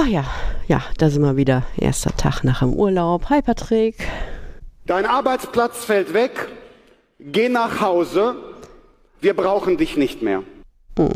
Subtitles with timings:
[0.00, 0.24] Ach ja,
[0.68, 1.64] ja, da sind wir wieder.
[1.76, 3.30] Erster Tag nach dem Urlaub.
[3.30, 3.96] Hi Patrick.
[4.86, 6.48] Dein Arbeitsplatz fällt weg.
[7.18, 8.36] Geh nach Hause.
[9.20, 10.44] Wir brauchen dich nicht mehr.
[10.96, 11.10] Hm.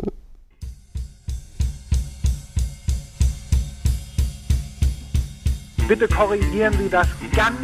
[5.86, 7.06] Bitte korrigieren Sie das
[7.36, 7.58] ganz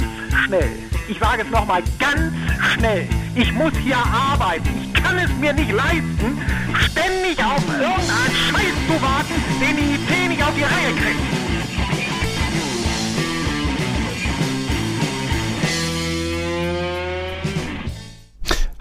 [0.44, 0.87] schnell.
[1.10, 2.34] Ich sage es nochmal ganz
[2.74, 3.08] schnell.
[3.34, 4.68] Ich muss hier arbeiten.
[4.82, 6.38] Ich kann es mir nicht leisten,
[6.80, 11.20] ständig auf irgendeinen Scheiß zu warten, den die IT nicht auf die Reihe kriegt.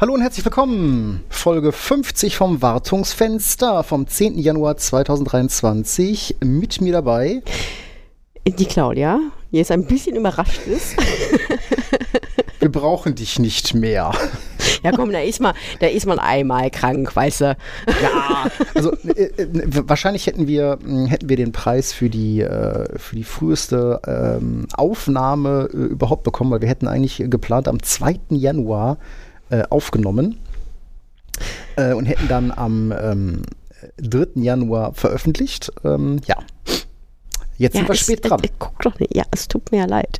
[0.01, 1.23] Hallo und herzlich willkommen.
[1.29, 4.37] Folge 50 vom Wartungsfenster vom 10.
[4.37, 6.35] Januar 2023.
[6.41, 7.41] Mit mir dabei
[8.55, 9.19] die Claudia,
[9.51, 10.95] die jetzt ein bisschen überrascht ist.
[12.59, 14.11] Wir brauchen dich nicht mehr.
[14.83, 17.57] Ja, komm, da ist man, da ist man einmal krank, weißt du.
[18.01, 19.47] Ja, also äh, äh,
[19.87, 24.67] wahrscheinlich hätten wir, hm, hätten wir den Preis für die, äh, für die früheste ähm,
[24.73, 28.19] Aufnahme überhaupt bekommen, weil wir hätten eigentlich geplant am 2.
[28.29, 28.97] Januar
[29.69, 30.39] aufgenommen
[31.77, 33.43] und hätten dann am ähm,
[33.97, 34.41] 3.
[34.41, 35.71] Januar veröffentlicht.
[35.83, 36.37] Ähm, ja.
[37.57, 38.39] Jetzt ja, sind wir es, spät dran.
[38.43, 39.15] Äh, guck doch nicht.
[39.15, 40.19] Ja, es tut mir ja leid.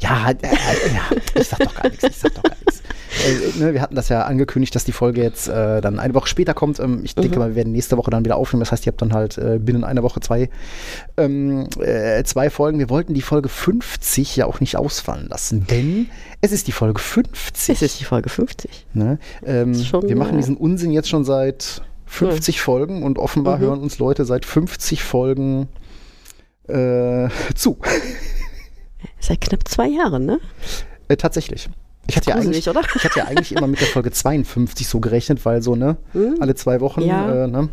[0.00, 2.82] Ja, äh, äh, ja, ich sag doch gar nichts, ich sag doch gar nichts.
[3.26, 6.28] Äh, ne, wir hatten das ja angekündigt, dass die Folge jetzt äh, dann eine Woche
[6.28, 6.78] später kommt.
[6.78, 7.22] Ähm, ich mhm.
[7.22, 8.60] denke mal, wir werden nächste Woche dann wieder aufnehmen.
[8.60, 10.50] Das heißt, ihr habt dann halt äh, binnen einer Woche zwei,
[11.16, 12.78] ähm, äh, zwei Folgen.
[12.78, 16.06] Wir wollten die Folge 50 ja auch nicht ausfallen lassen, denn
[16.40, 17.74] es ist die Folge 50.
[17.74, 18.86] Es ist die Folge 50.
[18.94, 19.18] Ne?
[19.44, 22.60] Ähm, schon, wir machen diesen Unsinn jetzt schon seit 50 mhm.
[22.60, 23.62] Folgen und offenbar mhm.
[23.62, 25.68] hören uns Leute seit 50 Folgen
[27.54, 27.78] zu.
[29.20, 30.40] Seit knapp zwei Jahren, ne?
[31.08, 31.68] Äh, tatsächlich.
[32.06, 32.80] Ich hatte, ja eigentlich, oder?
[32.94, 35.96] ich hatte ja eigentlich immer mit der Folge 52 so gerechnet, weil so, ne?
[36.12, 36.36] Hm?
[36.40, 37.44] Alle zwei Wochen, ja.
[37.44, 37.68] äh, ne?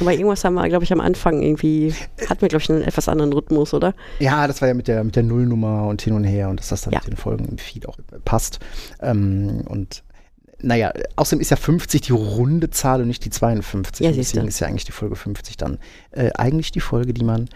[0.00, 1.94] Aber irgendwas haben wir, glaube ich, am Anfang irgendwie,
[2.28, 3.94] hatten wir, glaube ich, einen etwas anderen Rhythmus, oder?
[4.18, 6.68] Ja, das war ja mit der, mit der Nullnummer und hin und her und dass
[6.68, 6.98] das dann ja.
[6.98, 8.58] mit den Folgen im Feed auch passt.
[9.00, 10.02] Ähm, und
[10.60, 14.04] naja, außerdem ist ja 50 die runde Zahl und nicht die 52.
[14.04, 15.78] Ja, deswegen ist ja eigentlich die Folge 50 dann
[16.10, 17.48] äh, eigentlich die Folge, die man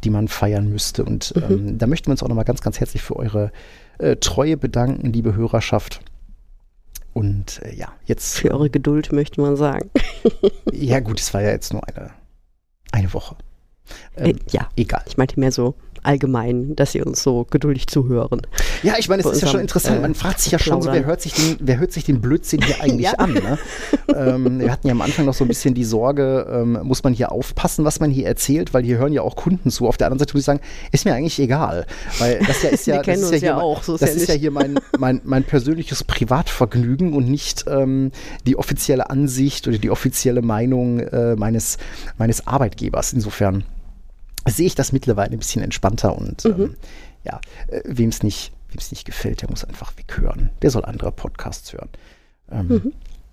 [0.00, 1.04] die man feiern müsste.
[1.04, 1.42] Und mhm.
[1.50, 3.52] ähm, da möchten wir uns auch nochmal ganz, ganz herzlich für eure
[3.98, 6.00] äh, Treue bedanken, liebe Hörerschaft.
[7.12, 8.38] Und äh, ja, jetzt.
[8.38, 9.90] Für eure Geduld möchte man sagen.
[10.72, 12.10] ja, gut, es war ja jetzt nur eine,
[12.92, 13.36] eine Woche.
[14.16, 15.02] Ähm, äh, ja, egal.
[15.06, 18.42] Ich meinte mehr so allgemein, dass sie uns so geduldig zuhören.
[18.82, 20.02] Ja, ich meine, es ist ja schon interessant.
[20.02, 22.62] Man fragt sich ja schon so, wer hört sich den, wer hört sich den Blödsinn
[22.62, 23.12] hier eigentlich ja.
[23.14, 23.32] an?
[23.34, 23.58] Ne?
[24.14, 27.12] ähm, wir hatten ja am Anfang noch so ein bisschen die Sorge, ähm, muss man
[27.12, 29.86] hier aufpassen, was man hier erzählt, weil hier hören ja auch Kunden zu.
[29.86, 30.60] Auf der anderen Seite muss ich sagen,
[30.92, 31.86] ist mir eigentlich egal,
[32.18, 34.50] weil das ja ist ja, das ist ja, hier, auch, so das ist ja, hier
[34.50, 38.12] mein, mein, mein persönliches Privatvergnügen und nicht ähm,
[38.46, 41.78] die offizielle Ansicht oder die offizielle Meinung äh, meines,
[42.18, 43.12] meines Arbeitgebers.
[43.12, 43.64] Insofern
[44.50, 46.62] sehe ich das mittlerweile ein bisschen entspannter und mhm.
[46.62, 46.76] ähm,
[47.24, 48.52] ja, äh, wem es nicht,
[48.90, 50.50] nicht gefällt, der muss einfach weghören.
[50.62, 51.88] Der soll andere Podcasts hören.
[52.50, 52.92] Ähm, mhm.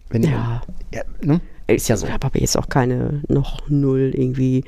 [0.10, 0.62] Wenn ja.
[0.92, 1.42] Ihr, ja ne?
[1.68, 2.06] Ist ja so.
[2.06, 4.64] Ich habe aber jetzt auch keine noch null irgendwie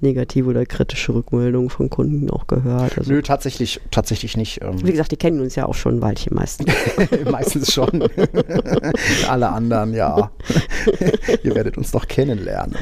[0.00, 2.98] negative oder kritische Rückmeldungen von Kunden auch gehört.
[2.98, 4.62] Also Nö, tatsächlich, tatsächlich nicht.
[4.62, 4.86] Ähm.
[4.86, 6.70] Wie gesagt, die kennen uns ja auch schon ein Weilchen meistens.
[7.30, 8.08] meistens schon.
[9.28, 10.30] Alle anderen, ja.
[11.42, 12.76] Ihr werdet uns noch kennenlernen.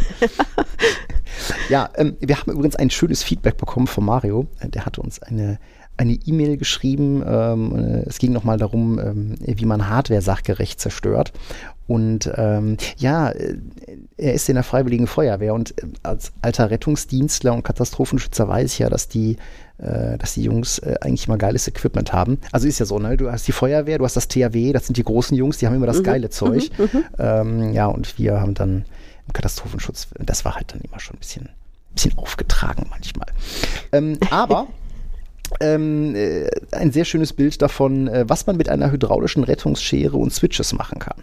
[1.68, 4.46] Ja, ähm, wir haben übrigens ein schönes Feedback bekommen von Mario.
[4.62, 5.58] Der hatte uns eine
[5.96, 7.22] eine E-Mail geschrieben.
[7.26, 11.32] Ähm, es ging nochmal darum, ähm, wie man Hardware sachgerecht zerstört.
[11.86, 13.58] Und ähm, ja, äh,
[14.16, 18.78] er ist in der Freiwilligen Feuerwehr und äh, als alter Rettungsdienstler und Katastrophenschützer weiß ich
[18.78, 19.36] ja, dass die,
[19.78, 22.38] äh, dass die Jungs äh, eigentlich immer geiles Equipment haben.
[22.52, 23.16] Also ist ja so, ne?
[23.18, 25.74] Du hast die Feuerwehr, du hast das THW, das sind die großen Jungs, die haben
[25.74, 26.04] immer das mhm.
[26.04, 26.70] geile Zeug.
[26.78, 26.84] Mhm.
[26.84, 27.04] mhm.
[27.18, 28.86] Ähm, ja, und wir haben dann
[29.26, 31.48] im Katastrophenschutz, das war halt dann immer schon ein bisschen,
[31.94, 33.28] bisschen aufgetragen manchmal.
[33.92, 34.66] Ähm, aber
[35.60, 40.32] ähm, äh, ein sehr schönes Bild davon, äh, was man mit einer hydraulischen Rettungsschere und
[40.32, 41.22] Switches machen kann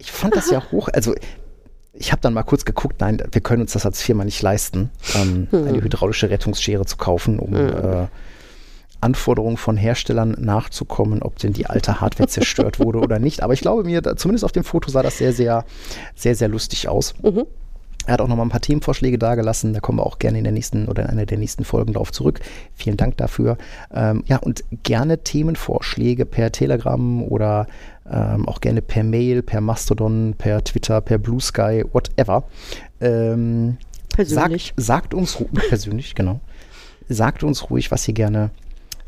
[0.00, 1.14] ich fand das ja hoch, also
[1.92, 4.90] ich habe dann mal kurz geguckt, nein, wir können uns das als Firma nicht leisten,
[5.14, 5.66] ähm, hm.
[5.66, 7.68] eine hydraulische Rettungsschere zu kaufen, um hm.
[7.68, 8.06] äh,
[9.00, 13.42] Anforderungen von Herstellern nachzukommen, ob denn die alte Hardware zerstört wurde oder nicht.
[13.42, 15.64] Aber ich glaube mir, zumindest auf dem Foto sah das sehr, sehr,
[16.14, 17.14] sehr, sehr lustig aus.
[17.22, 17.46] Mhm.
[18.06, 19.74] Er hat auch noch mal ein paar Themenvorschläge dargelassen.
[19.74, 22.12] Da kommen wir auch gerne in der nächsten oder in einer der nächsten Folgen darauf
[22.12, 22.40] zurück.
[22.74, 23.58] Vielen Dank dafür.
[23.92, 27.66] Ähm, ja, und gerne Themenvorschläge per Telegram oder
[28.10, 32.44] ähm, auch gerne per Mail, per Mastodon, per Twitter, per Blue Sky, whatever.
[33.00, 33.76] Ähm,
[34.14, 34.72] persönlich.
[34.76, 35.38] Sagt, sagt uns
[35.68, 36.40] persönlich, genau.
[37.08, 38.50] Sagt uns ruhig, was ihr gerne,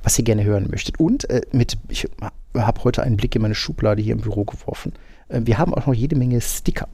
[0.02, 0.98] was ihr gerne hören möchtet.
[0.98, 2.08] Und äh, mit, ich
[2.56, 4.92] habe heute einen Blick in meine Schublade hier im Büro geworfen.
[5.28, 6.88] Äh, wir haben auch noch jede Menge Sticker.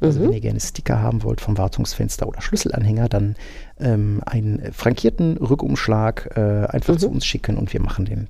[0.00, 0.24] Also mhm.
[0.24, 3.36] wenn ihr gerne Sticker haben wollt vom Wartungsfenster oder Schlüsselanhänger, dann
[3.78, 6.98] ähm, einen frankierten Rückumschlag äh, einfach mhm.
[6.98, 8.28] zu uns schicken und wir machen den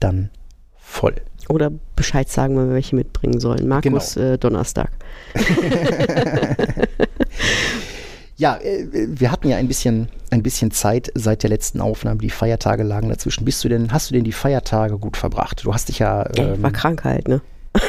[0.00, 0.30] dann
[0.78, 1.14] voll.
[1.48, 3.68] Oder Bescheid sagen, wenn wir welche mitbringen sollen.
[3.68, 4.32] Markus genau.
[4.32, 4.90] äh, Donnerstag.
[8.36, 12.20] ja, äh, wir hatten ja ein bisschen, ein bisschen Zeit seit der letzten Aufnahme.
[12.20, 13.44] Die Feiertage lagen dazwischen.
[13.44, 15.64] Bist du denn, hast du denn die Feiertage gut verbracht?
[15.64, 16.28] Du hast dich ja.
[16.36, 17.40] Ähm, war krank halt, ne?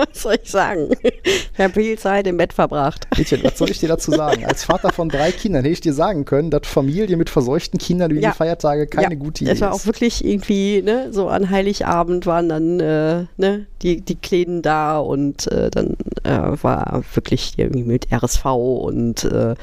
[0.10, 0.88] was soll ich sagen?
[1.02, 3.06] Ich habe viel Zeit im Bett verbracht.
[3.16, 4.44] Mädchen, was soll ich dir dazu sagen?
[4.44, 8.10] Als Vater von drei Kindern hätte ich dir sagen können, dass Familie mit verseuchten Kindern
[8.10, 8.30] über ja.
[8.30, 9.20] die Feiertage keine ja.
[9.20, 9.58] gute Idee ist.
[9.58, 14.16] Es war auch wirklich irgendwie, ne, so an Heiligabend waren dann äh, ne, die, die
[14.16, 19.54] Kleinen da und äh, dann äh, war wirklich irgendwie mit RSV und äh,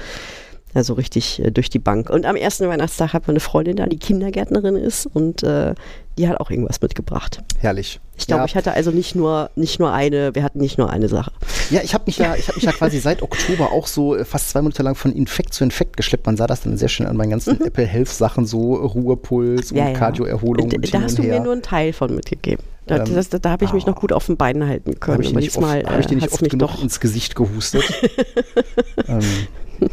[0.78, 2.10] also richtig äh, durch die Bank.
[2.10, 5.74] Und am ersten Weihnachtstag hat meine Freundin da, die Kindergärtnerin ist und äh,
[6.18, 7.42] die hat auch irgendwas mitgebracht.
[7.60, 8.00] Herrlich.
[8.18, 8.46] Ich glaube, ja.
[8.46, 11.32] ich hatte also nicht nur, nicht nur eine, wir hatten nicht nur eine Sache.
[11.70, 14.26] Ja, ich habe mich ja, ich habe mich ja quasi seit Oktober auch so äh,
[14.26, 16.26] fast zwei Monate lang von Infekt zu Infekt geschleppt.
[16.26, 17.66] Man sah das dann sehr schön an meinen ganzen mhm.
[17.66, 19.94] Apple Health Sachen, so Ruhepuls und ja, ja.
[19.94, 20.70] Kardioerholung.
[20.70, 22.64] Da, da hast du mir nur einen Teil von mitgegeben.
[22.88, 23.90] Da, ähm, da, da habe ich mich oh.
[23.90, 25.16] noch gut auf den Beinen halten können.
[25.16, 27.84] Habe ich, nicht oft, hab ich dir nicht oft genug ins Gesicht gehustet.
[29.08, 29.20] ähm,
[29.82, 29.88] äh,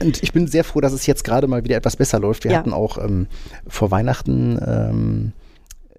[0.00, 2.44] und ich bin sehr froh, dass es jetzt gerade mal wieder etwas besser läuft.
[2.44, 2.58] Wir ja.
[2.58, 3.26] hatten auch ähm,
[3.66, 5.32] vor Weihnachten ähm,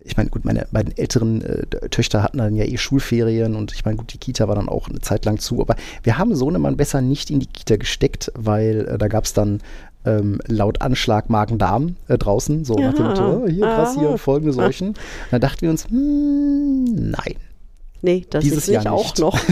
[0.06, 3.86] ich meine, gut, meine beiden älteren äh, Töchter hatten dann ja eh Schulferien und ich
[3.86, 6.78] meine, gut, die Kita war dann auch eine Zeit lang zu, aber wir haben Sohnemann
[6.78, 9.62] besser nicht in die Kita gesteckt, weil äh, da gab es dann
[10.06, 12.88] ähm, laut Anschlag Magen-Darm äh, draußen, so ja.
[12.88, 14.94] nach dem Motto, oh, hier krass, hier folgende Seuchen.
[15.32, 17.36] Da dachten wir uns, hm, nein.
[18.04, 19.40] Nee, das Dieses ist nicht Jahr auch noch.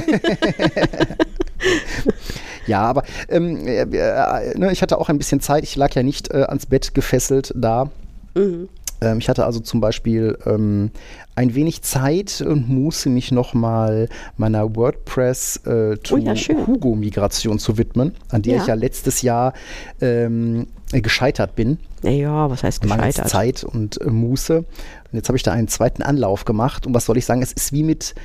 [2.67, 5.63] Ja, aber ähm, äh, äh, ne, ich hatte auch ein bisschen Zeit.
[5.63, 7.89] Ich lag ja nicht äh, ans Bett gefesselt da.
[8.35, 8.69] Mhm.
[9.03, 10.91] Ähm, ich hatte also zum Beispiel ähm,
[11.35, 17.77] ein wenig Zeit und Muße, mich nochmal meiner WordPress äh, to oh ja, Hugo-Migration zu
[17.77, 18.61] widmen, an der ja.
[18.61, 19.53] ich ja letztes Jahr
[20.01, 21.79] ähm, gescheitert bin.
[22.03, 23.17] Ja, was heißt gescheitert?
[23.17, 24.59] Mangels Zeit und äh, Muße.
[24.59, 24.65] Und
[25.11, 26.87] jetzt habe ich da einen zweiten Anlauf gemacht.
[26.87, 27.41] Und was soll ich sagen?
[27.41, 28.15] Es ist wie mit,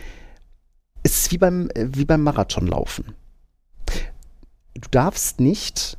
[1.03, 3.05] es ist wie beim, äh, wie beim Marathonlaufen
[4.75, 5.99] du darfst nicht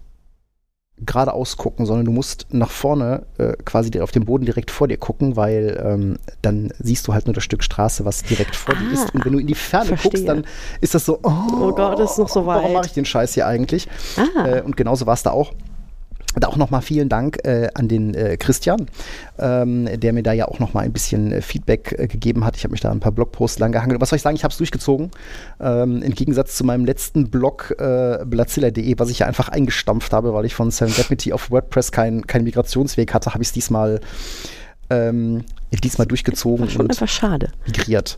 [1.05, 4.97] geradeaus gucken, sondern du musst nach vorne äh, quasi auf dem Boden direkt vor dir
[4.97, 8.79] gucken, weil ähm, dann siehst du halt nur das Stück Straße, was direkt vor ah,
[8.79, 9.13] dir ist.
[9.13, 10.11] Und wenn du in die Ferne verstehe.
[10.11, 10.45] guckst, dann
[10.81, 12.57] ist das so, oh, oh Gott, das ist noch so weit.
[12.57, 13.87] Warum mache ich den Scheiß hier eigentlich?
[14.17, 14.45] Ah.
[14.45, 15.53] Äh, und genauso war es da auch.
[16.35, 18.85] Da auch nochmal vielen Dank äh, an den äh, Christian,
[19.39, 22.55] ähm, der mir da ja auch nochmal ein bisschen äh, Feedback äh, gegeben hat.
[22.55, 23.99] Ich habe mich da ein paar Blogposts lang gehangelt.
[23.99, 24.35] Was soll ich sagen?
[24.35, 25.09] Ich habe es durchgezogen.
[25.59, 30.33] Ähm, Im Gegensatz zu meinem letzten Blog äh, blazilla.de, was ich ja einfach eingestampft habe,
[30.33, 33.99] weil ich von Serendipity auf WordPress keinen kein Migrationsweg hatte, habe ich es diesmal,
[34.89, 35.43] ähm,
[35.83, 36.65] diesmal durchgezogen.
[36.65, 37.51] Das war schon einfach schade.
[37.65, 38.17] Migriert.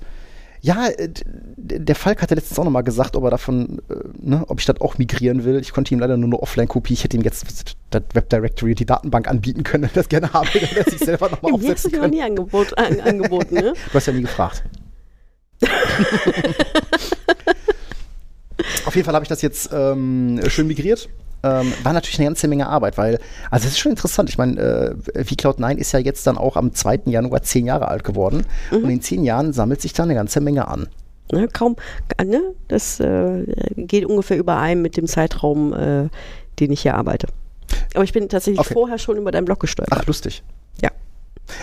[0.61, 1.09] Ja, äh,
[1.57, 4.79] der Falk hatte letztens auch nochmal gesagt, ob er davon, äh, ne, ob ich das
[4.79, 5.59] auch migrieren will.
[5.59, 6.93] Ich konnte ihm leider nur eine Offline-Kopie.
[6.93, 10.31] Ich hätte ihm jetzt das Web Directory, die Datenbank anbieten können, wenn er das gerne
[10.33, 12.03] habe, damit er sich selber nochmal aufsetzen kann.
[12.03, 13.73] Das nie angebot, an, angeboten, ne?
[13.73, 14.63] Du hast ja nie gefragt.
[18.85, 21.09] Auf jeden Fall habe ich das jetzt ähm, schön migriert
[21.43, 24.29] ähm, war natürlich eine ganze Menge Arbeit, weil, also es ist schon interessant.
[24.29, 27.01] Ich meine, äh, vCloud9 ist ja jetzt dann auch am 2.
[27.05, 28.45] Januar zehn Jahre alt geworden.
[28.71, 28.83] Mhm.
[28.83, 30.87] Und in zehn Jahren sammelt sich da eine ganze Menge an.
[31.31, 31.77] Ne, kaum,
[32.23, 32.41] ne?
[32.67, 33.45] Das äh,
[33.77, 36.09] geht ungefähr überein mit dem Zeitraum, äh,
[36.59, 37.27] den ich hier arbeite.
[37.93, 38.73] Aber ich bin tatsächlich okay.
[38.73, 39.97] vorher schon über deinen Blog gestolpert.
[40.01, 40.43] Ach, lustig.
[40.81, 40.89] Ja.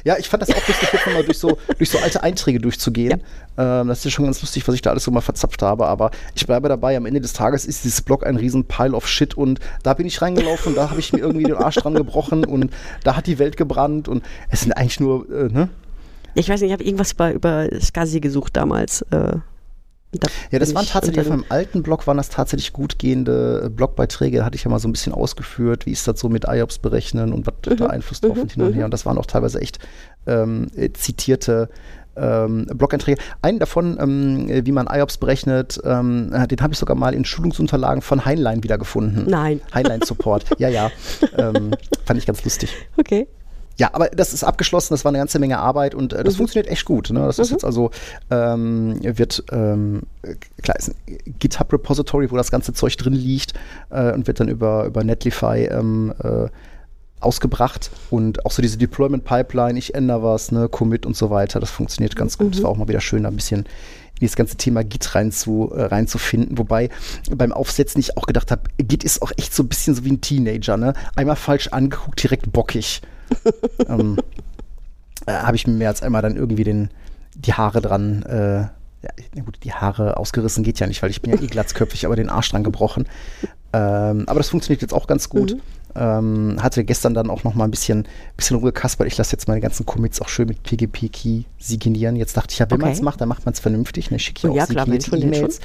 [0.04, 3.22] Ja, ich fand das auch lustig, jetzt nochmal durch so, durch so alte Einträge durchzugehen.
[3.56, 3.80] Ja.
[3.80, 5.86] Ähm, das ist schon ganz lustig, was ich da alles so mal verzapft habe.
[5.86, 9.08] Aber ich bleibe dabei, am Ende des Tages ist dieses Blog ein riesen Pile of
[9.08, 12.44] Shit und da bin ich reingelaufen, da habe ich mir irgendwie den Arsch dran gebrochen
[12.44, 12.72] und
[13.04, 15.68] da hat die Welt gebrannt und es sind eigentlich nur, äh, ne?
[16.34, 19.02] Ich weiß nicht, ich habe irgendwas über, über SCSI gesucht damals.
[19.10, 19.36] Äh,
[20.12, 23.68] da ja, das waren tatsächlich, auf meinem alten Blog waren das tatsächlich gut gehende äh,
[23.68, 24.38] Blogbeiträge.
[24.38, 26.78] Da hatte ich ja mal so ein bisschen ausgeführt, wie ist das so mit IOPS
[26.78, 27.76] berechnen und was mhm.
[27.76, 28.42] da Einfluss drauf mhm.
[28.42, 28.80] und hin und her.
[28.80, 28.84] Mhm.
[28.86, 29.78] Und das waren auch teilweise echt
[30.26, 31.68] ähm, äh, zitierte
[32.16, 33.20] ähm, Blog-Einträge.
[33.42, 37.24] Einen davon, ähm, wie man IOPS berechnet, ähm, äh, den habe ich sogar mal in
[37.24, 39.26] Schulungsunterlagen von Heinlein wiedergefunden.
[39.28, 39.60] Nein.
[39.74, 40.46] Heinlein Support.
[40.58, 40.90] ja, ja.
[41.36, 41.72] Ähm,
[42.06, 42.74] fand ich ganz lustig.
[42.96, 43.28] Okay.
[43.78, 46.38] Ja, aber das ist abgeschlossen, das war eine ganze Menge Arbeit und äh, das mhm.
[46.38, 47.10] funktioniert echt gut.
[47.10, 47.20] Ne?
[47.20, 47.44] Das mhm.
[47.44, 47.90] ist jetzt also,
[48.30, 50.02] ähm, wird, ähm,
[50.62, 53.54] klar, ist ein GitHub-Repository, wo das ganze Zeug drin liegt
[53.90, 56.48] äh, und wird dann über, über Netlify ähm, äh,
[57.20, 61.70] ausgebracht und auch so diese Deployment-Pipeline, ich ändere was, ne, Commit und so weiter, das
[61.70, 62.54] funktioniert ganz gut.
[62.54, 62.64] Es mhm.
[62.64, 63.66] war auch mal wieder schön, da ein bisschen
[64.20, 66.58] in das ganze Thema Git rein zu, äh, reinzufinden.
[66.58, 66.90] Wobei
[67.30, 70.12] beim Aufsetzen ich auch gedacht habe, Git ist auch echt so ein bisschen so wie
[70.12, 70.94] ein Teenager, ne?
[71.16, 73.02] Einmal falsch angeguckt, direkt bockig.
[73.88, 74.18] ähm,
[75.26, 76.90] äh, habe ich mir mehr als einmal dann irgendwie den,
[77.34, 78.66] die Haare dran äh,
[79.02, 82.16] ja, gut, die Haare ausgerissen geht ja nicht, weil ich bin ja eh glatzköpfig, aber
[82.16, 83.06] den Arsch dran gebrochen.
[83.72, 85.54] Ähm, aber das funktioniert jetzt auch ganz gut.
[85.54, 85.60] Mhm.
[85.98, 89.06] Ähm, hatte gestern dann auch noch mal ein bisschen, bisschen rumgekaspert.
[89.08, 92.14] Ich lasse jetzt meine ganzen Commits auch schön mit PGP-Key signieren.
[92.14, 92.84] Jetzt dachte ich, ja, wenn Okay.
[92.84, 94.10] man es macht, dann macht man es vernünftig.
[94.10, 94.18] Ne?
[94.18, 95.60] Schicke ich Oh ja, auch signierte E-Mails.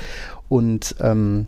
[0.49, 1.45] Und ähm,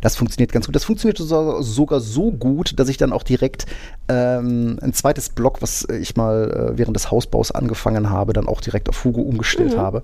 [0.00, 0.74] das funktioniert ganz gut.
[0.74, 3.66] Das funktioniert so, sogar so gut, dass ich dann auch direkt
[4.08, 8.60] ähm, ein zweites Blog, was ich mal äh, während des Hausbaus angefangen habe, dann auch
[8.60, 10.02] direkt auf Hugo umgestellt habe.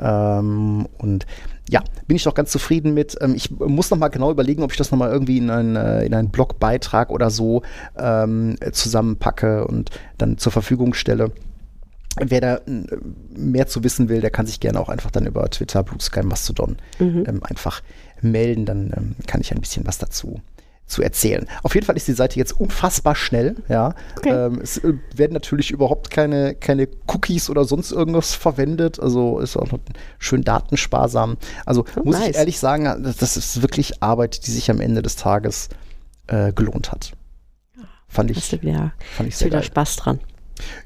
[0.00, 1.26] Ähm, und
[1.68, 3.16] ja, bin ich doch ganz zufrieden mit.
[3.20, 5.76] Ähm, ich muss noch mal genau überlegen, ob ich das noch mal irgendwie in einen,
[5.76, 7.62] äh, in einen Blogbeitrag oder so
[7.96, 11.32] ähm, zusammenpacke und dann zur Verfügung stelle.
[12.16, 12.60] Wer da
[13.36, 16.22] mehr zu wissen will, der kann sich gerne auch einfach dann über Twitter, Blue Sky,
[16.22, 16.76] Mastodon
[17.26, 17.82] ähm, einfach
[18.20, 18.66] melden.
[18.66, 20.40] Dann ähm, kann ich ein bisschen was dazu
[20.86, 21.48] zu erzählen.
[21.62, 23.56] Auf jeden Fall ist die Seite jetzt unfassbar schnell.
[23.68, 24.30] Ja, Okay.
[24.30, 29.00] ähm, es äh, werden natürlich überhaupt keine, keine Cookies oder sonst irgendwas verwendet.
[29.00, 29.78] Also ist auch noch
[30.18, 31.36] schön datensparsam.
[31.64, 32.36] Also Oh, muss ich nice.
[32.36, 35.68] ehrlich sagen, das, ist wirklich Arbeit, die sich am Ende des Tages
[36.26, 37.12] äh, gelohnt hat.
[38.08, 39.66] Fand ich, wieder, fand ich sehr wieder geil.
[39.66, 40.20] Spaß dran.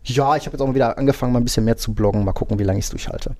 [0.04, 2.24] Ja, ich habe jetzt auch mal wieder angefangen, mal ein bisschen mehr zu bloggen.
[2.24, 3.36] Mal gucken, wie lange ich es durchhalte.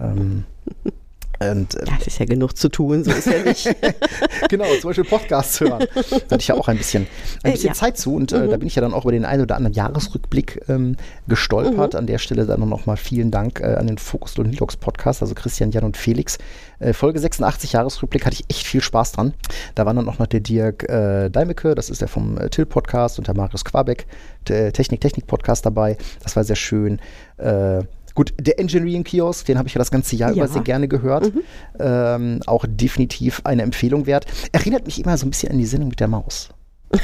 [0.00, 0.44] Ähm,
[1.40, 3.68] und äh, Ja, es ist ja genug zu tun, so ist ja nicht.
[4.48, 5.84] genau, zum Beispiel Podcasts hören.
[5.94, 7.06] Da hatte ich ja auch ein bisschen,
[7.42, 7.74] ein Äh, bisschen ja.
[7.74, 9.74] Zeit zu und äh, da bin ich ja dann auch über den einen oder anderen
[9.74, 10.96] Jahresrückblick ähm,
[11.28, 11.94] gestolpert.
[11.94, 15.22] An der Stelle dann noch mal vielen Dank äh, an den Focus und Nilox Podcast,
[15.22, 16.38] also Christian, Jan und Felix.
[16.78, 19.34] Äh, Folge 86 Jahresrückblick hatte ich echt viel Spaß dran.
[19.74, 22.66] Da waren dann auch noch der Dirk äh, Deimecke, das ist der vom äh, Till
[22.66, 24.06] Podcast und der Marius Quabeck,
[24.48, 25.96] der Technik Technik Podcast dabei.
[26.22, 27.00] Das war sehr schön.
[27.38, 27.82] Äh,
[28.16, 30.38] Gut, der Engineering Kiosk, den habe ich ja das ganze Jahr Ja.
[30.44, 31.30] über sehr gerne gehört.
[31.78, 34.26] Ähm, auch definitiv eine Empfehlung wert.
[34.50, 36.48] Erinnert mich immer so ein bisschen an die Sendung mit der Maus.
[36.92, 36.98] ja,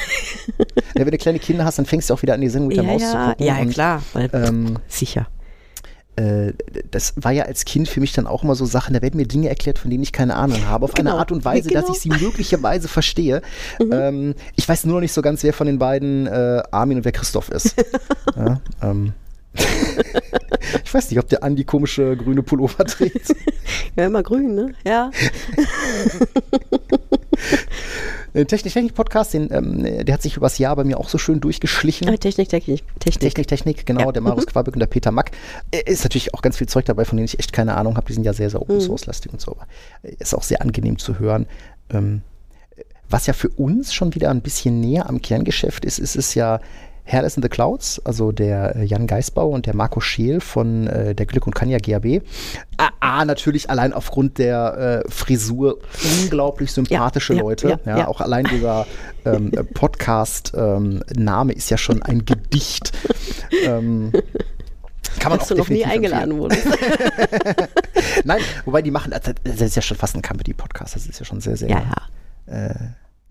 [1.04, 2.84] wenn du kleine Kinder hast, dann fängst du auch wieder an die Sendung mit der
[2.84, 3.46] ja, Maus zu ja, gucken.
[3.46, 4.02] ja, und, klar.
[4.14, 5.26] Weil, Ähm, sicher.
[6.16, 6.52] äh,
[6.90, 9.26] das war ja als Kind für mich dann auch immer so Sachen, da werden mir
[9.26, 11.10] Dinge erklärt, von denen ich keine Ahnung habe, auf Genau.
[11.10, 11.94] eine Art und Weise, dass Genau.
[11.94, 13.42] ich sie möglicherweise verstehe.
[13.80, 17.04] Ähm, ich weiß nur noch nicht so ganz, wer von den beiden äh, Armin und
[17.04, 17.74] wer Christoph ist.
[18.36, 19.12] ja, ähm.
[20.84, 23.34] ich weiß nicht, ob der Andi komische grüne Pullover trägt.
[23.94, 24.74] Ja, immer grün, ne?
[24.86, 25.10] Ja.
[28.34, 32.08] Den Technik-Technik-Podcast, den, ähm, der hat sich übers Jahr bei mir auch so schön durchgeschlichen.
[32.08, 32.82] Ah, Technik, Technik.
[32.98, 33.20] Technik.
[33.20, 34.12] Technik, Technik, genau, Ja.
[34.12, 35.32] der Marius Quabeck und der Peter Mack.
[35.70, 38.06] Äh, Ist natürlich auch ganz viel Zeug dabei, von denen ich echt keine Ahnung habe.
[38.06, 38.62] Die sind ja sehr, sehr Mhm.
[38.64, 39.52] Open Source lastig und so.
[39.52, 39.66] Aber
[40.02, 41.46] äh, ist auch sehr angenehm zu hören.
[41.90, 42.22] Ähm,
[43.10, 46.60] was ja für uns schon wieder ein bisschen näher am Kerngeschäft ist, ist es ja
[47.04, 51.14] Hairless in the Clouds, also der äh, Jan Geisbau und der Marco Scheel von äh,
[51.14, 52.22] der Glück und Kanja GAB.
[52.76, 55.78] A, A, natürlich allein aufgrund der äh, Frisur
[56.22, 57.68] unglaublich sympathische ja, Leute.
[57.68, 58.08] ja, Ja, ja.
[58.08, 58.86] Auch allein dieser
[59.24, 62.92] ähm, Podcast-Name ist ja schon ein Gedicht.
[63.64, 64.12] ähm,
[65.18, 66.66] kann man Dass auch du noch nie eingeladen wurdest.
[68.24, 70.96] Nein, wobei die machen, das ist ja schon fast ein Comedy-Podcast.
[70.96, 71.82] Das ist ja schon sehr, sehr ja,
[72.46, 72.66] ja.
[72.66, 72.74] äh,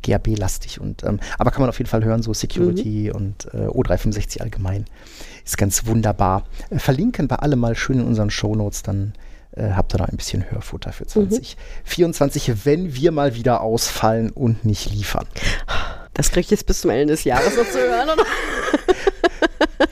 [0.02, 0.80] GAB-lastig.
[0.82, 3.16] Und, ähm, aber kann man auf jeden Fall hören, so Security Mhm.
[3.16, 4.86] und äh, O365 allgemein.
[5.46, 6.44] Ist ganz wunderbar.
[6.70, 9.14] Äh, verlinken wir alle mal schön in unseren Shownotes, dann
[9.54, 11.10] äh, habt ihr da ein bisschen Hörfutter für Mhm.
[11.32, 15.28] 2024, wenn wir mal wieder ausfallen und nicht liefern.
[16.14, 18.26] Das krieg ich jetzt bis zum Ende des Jahres noch zu hören, oder?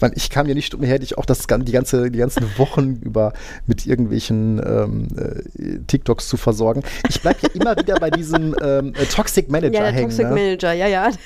[0.00, 2.96] Ich meine, ich kam ja nicht umher, dich auch das, die, ganze, die ganzen Wochen
[3.02, 3.34] über
[3.66, 6.82] mit irgendwelchen ähm, äh, TikToks zu versorgen.
[7.10, 10.08] Ich bleibe ja immer wieder bei diesem ähm, äh, Toxic Manager Ja, hängen.
[10.08, 10.34] Toxic ne?
[10.34, 11.10] Manager, ja, ja.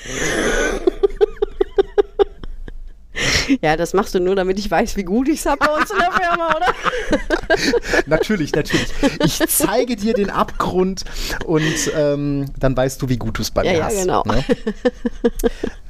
[3.61, 5.89] ja, das machst du nur, damit ich weiß, wie gut ich es habe bei uns
[5.91, 6.73] in der Firma, oder?
[8.07, 8.87] Natürlich, natürlich.
[9.23, 11.03] Ich zeige dir den Abgrund
[11.45, 11.63] und
[11.95, 14.01] ähm, dann weißt du, wie gut du es bei Ja, mir ja, hast.
[14.01, 14.23] genau.
[14.25, 14.43] Ne?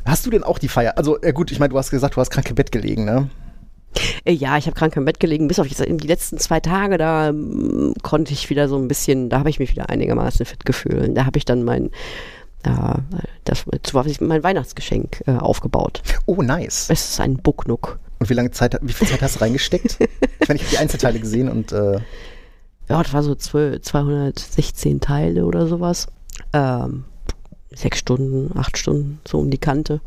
[0.06, 0.98] Hast du denn auch die Feier?
[0.98, 3.30] Also, äh, gut, ich meine, du hast gesagt, du hast krank im Bett gelegen, ne?
[4.24, 6.98] Äh, Ja, ich habe krank im Bett gelegen, bis auf jetzt die letzten zwei Tage,
[6.98, 10.66] da ähm, konnte ich wieder so ein bisschen, da habe ich mich wieder einigermaßen fit
[10.66, 11.16] gefühlt.
[11.18, 11.90] Da habe ich dann mein,
[12.66, 13.00] äh,
[13.44, 13.66] das,
[14.20, 16.02] mein Weihnachtsgeschenk äh, aufgebaut.
[16.26, 16.88] Oh, nice.
[16.90, 18.00] Es ist ein Bucknuck.
[18.20, 19.98] Und wie lange Zeit, wie viel Zeit hast du reingesteckt?
[20.40, 22.00] ich meine, ich habe die Einzelteile gesehen und äh,
[22.90, 26.08] Ja, das war so 12, 216 Teile oder sowas.
[26.54, 27.06] Ähm,
[27.74, 30.00] sechs Stunden, acht Stunden, so um die Kante.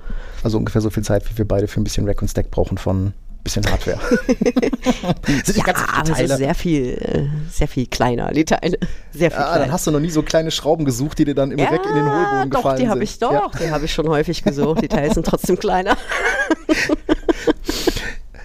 [0.43, 2.79] also ungefähr so viel Zeit, wie wir beide für ein bisschen Rack und Stack brauchen
[2.79, 3.13] von
[3.49, 3.99] bisschen Hardware.
[5.45, 6.37] Sind nicht ganz aber Teile.
[6.37, 8.79] sehr viel, sehr viel kleiner, die Teile.
[9.13, 9.73] Sehr viel Ah, dann kleiner.
[9.73, 12.05] hast du noch nie so kleine Schrauben gesucht, die dir dann im Rack in den
[12.05, 13.11] Hohlboden doch, gefallen die habe sind.
[13.11, 14.83] ich doch, die habe ich schon häufig gesucht.
[14.83, 15.97] Die Teile sind trotzdem kleiner.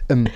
[0.09, 0.27] Ähm,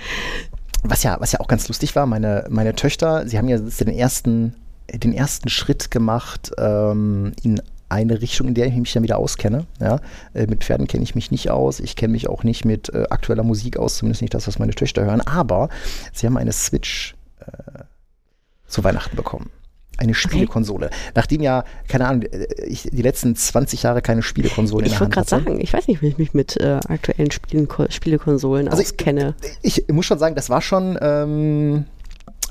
[0.82, 3.88] was ja, was ja auch ganz lustig war, meine, meine Töchter, sie haben ja den
[3.88, 4.54] ersten,
[4.90, 9.66] den ersten Schritt gemacht ähm, in eine Richtung, in der ich mich dann wieder auskenne.
[9.80, 10.00] Ja?
[10.34, 11.80] Äh, mit Pferden kenne ich mich nicht aus.
[11.80, 14.74] Ich kenne mich auch nicht mit äh, aktueller Musik aus, zumindest nicht das, was meine
[14.74, 15.20] Töchter hören.
[15.22, 15.68] Aber
[16.12, 17.44] sie haben eine Switch äh,
[18.66, 19.50] zu Weihnachten bekommen.
[20.00, 20.90] Eine Spielekonsole.
[21.16, 25.00] Nachdem ja, keine Ahnung, äh, ich die letzten 20 Jahre keine Spielekonsole in Ich der
[25.00, 25.50] wollte Hand gerade hatte.
[25.50, 29.34] sagen, ich weiß nicht, wie ich mich mit äh, aktuellen Spielen, Spielekonsolen Also ich- auskenne.
[29.62, 31.86] Ich muss schon sagen, das war schon ähm,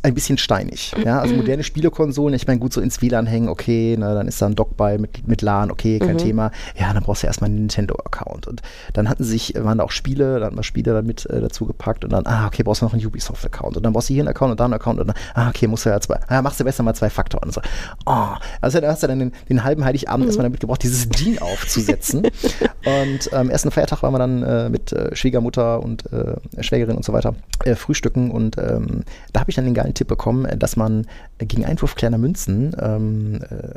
[0.04, 0.94] ein bisschen steinig.
[1.04, 4.42] Ja, also moderne Spielekonsolen, ich meine, gut, so ins WLAN hängen, okay, ne, dann ist
[4.42, 6.52] da ein Dock bei mit, mit LAN, okay, kein Thema.
[6.80, 8.48] Ja, dann brauchst du erstmal einen Nintendo-Account.
[8.48, 8.62] Und
[8.94, 12.04] dann hatten sich, waren da auch Spiele, dann hatten wir Spiele damit äh, dazu gepackt
[12.04, 13.78] und dann, ah, okay, brauchst du noch einen Ubisoft-Account.
[13.78, 15.68] Und dann brauchst du hier einen Account und da einen Account und dann, ah, okay,
[15.68, 17.62] musst du ja zwei, ah, machst du besser mal zwei Faktor und so.
[18.06, 21.40] Oh, also da hast du dann den, den halben Heiligabend erstmal damit gebraucht, dieses Ding
[21.40, 22.28] aufzusetzen.
[22.86, 27.04] und am ersten Feiertag waren wir dann äh, mit äh, Schwiegermutter und äh, Schwägerin und
[27.04, 29.04] so weiter äh, frühstücken und ähm,
[29.34, 31.06] da habe ich dann den geilen Tipp bekommen, äh, dass man
[31.38, 33.70] gegen Einwurf kleiner Münzen ähm, äh,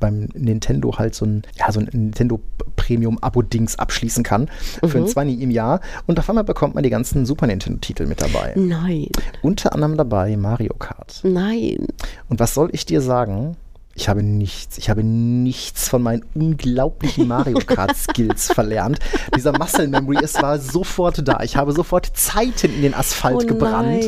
[0.00, 2.40] beim Nintendo halt so ein, ja, so ein Nintendo
[2.76, 4.48] Premium-Abo-Dings abschließen kann
[4.84, 8.20] für ein 20 im Jahr und auf einmal bekommt man die ganzen Super Nintendo-Titel mit
[8.20, 8.54] dabei.
[8.56, 9.08] Nein,
[9.42, 11.20] Unter anderem dabei Mario Kart.
[11.22, 11.86] nein.
[12.28, 13.56] Und was soll ich dir sagen?
[13.94, 18.98] Ich habe nichts, ich habe nichts von meinen unglaublichen Mario Kart Skills verlernt.
[19.36, 21.40] Dieser Muscle Memory, es war sofort da.
[21.42, 24.04] Ich habe sofort Zeiten in den Asphalt Oh gebrannt.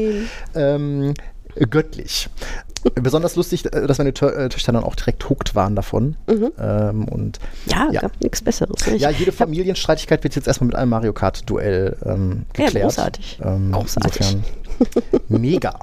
[0.55, 1.13] Ähm,
[1.69, 2.31] göttlich.
[2.95, 6.17] Besonders lustig, äh, dass meine Tö äh, Töchter dann auch direkt hooked waren davon.
[6.29, 8.01] Ähm, und Ja, Ja.
[8.03, 8.87] gab nichts Besseres.
[8.87, 12.85] Ich- ja, jede Familienstreitigkeit wird jetzt erstmal mit einem Mario Kart Duell ähm, Ja, geklärt.
[12.87, 13.39] großartig.
[13.43, 14.21] Ähm, Großartig.
[14.21, 14.45] Insofern
[15.29, 15.79] mega.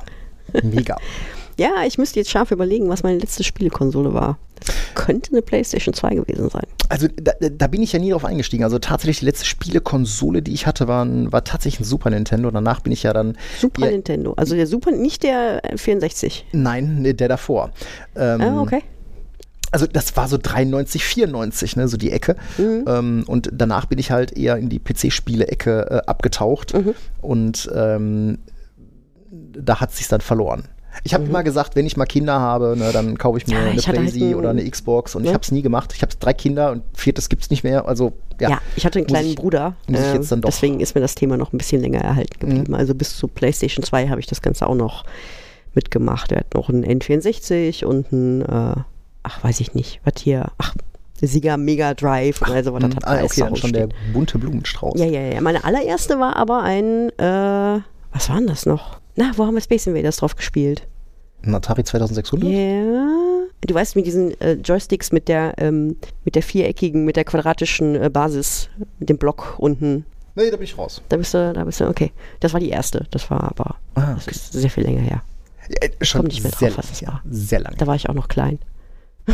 [0.64, 0.98] Mega.
[1.62, 4.40] Ja, ich müsste jetzt scharf überlegen, was meine letzte Spielekonsole war.
[4.66, 6.64] Das könnte eine PlayStation 2 gewesen sein.
[6.90, 8.64] Also da, da bin ich ja nie drauf eingestiegen.
[8.64, 12.50] Also tatsächlich die letzte Spielekonsole, die ich hatte, war, war tatsächlich ein Super Nintendo.
[12.50, 13.38] Danach bin ich ja dann.
[13.60, 14.34] Super ja, Nintendo.
[14.38, 16.48] Also der Super, nicht der äh, 64.
[16.52, 17.70] Nein, nee, der davor.
[18.16, 18.82] Ähm, Ah, okay.
[19.70, 22.38] Also das war so 93, 94, ne, so die Ecke.
[22.58, 22.86] Mhm.
[22.88, 26.74] Ähm, und danach bin ich halt eher in die PC-Spiele-Ecke äh, abgetaucht.
[26.74, 26.96] Mhm.
[27.22, 28.40] Und ähm,
[29.30, 30.68] da hat sich dann verloren.
[31.04, 33.62] Ich habe immer gesagt, wenn ich mal Kinder habe, ne, dann kaufe ich mir Mhm.
[33.64, 35.16] Ja, eine ich halt Playsee ein- oder eine Xbox.
[35.16, 35.34] Und ich Ne?
[35.34, 35.94] habe es nie gemacht.
[35.96, 37.88] Ich habe drei Kinder und viertes gibt es nicht mehr.
[37.88, 39.76] Also ja, Ja, ich hatte einen kleinen ich- Bruder.
[39.88, 40.52] muss ich äh, jetzt dann doch- Mhm.
[40.52, 42.76] Deswegen ist mir das Thema noch ein bisschen länger erhalten geblieben.
[42.76, 45.06] Also bis zu PlayStation 2 habe ich das Ganze auch noch
[45.74, 46.32] mitgemacht.
[46.32, 48.76] Er hat noch einen N64 und ein, äh,
[49.24, 50.76] ach, weiß ich nicht, was hier, ach,
[51.24, 53.94] Sega Mega Drive oder so, was das hat ah, alles okay, dann schon der stehen.
[54.12, 55.00] bunte Blumenstrauß.
[55.00, 55.40] Ja, ja, ja.
[55.42, 57.80] Meine allererste war aber ein, äh,
[58.12, 59.00] was war denn das noch?
[59.16, 60.88] Na, wo haben wir Space Invaders drauf gespielt?
[61.44, 62.50] Ein Atari 2600?
[62.50, 63.08] Ja.
[63.68, 67.96] Du weißt, mit diesen äh, Joysticks mit der, ähm, mit der viereckigen, mit der quadratischen
[67.96, 68.70] äh, Basis,
[69.00, 70.06] mit dem Block unten.
[70.36, 71.02] Nee, da bin ich raus.
[71.10, 72.12] Da bist du, da bist du, okay.
[72.40, 73.06] Das war die erste.
[73.12, 74.32] Das war aber, Ah, das okay.
[74.36, 75.24] ist sehr viel länger her.
[75.70, 77.08] Ja, äh, schon komm nicht mehr sehr drauf, was her.
[77.10, 77.22] war.
[77.30, 77.76] Sehr lange.
[77.78, 78.60] Da war ich auch noch klein.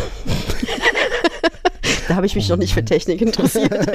[2.08, 3.72] da habe ich mich noch nicht für Technik interessiert.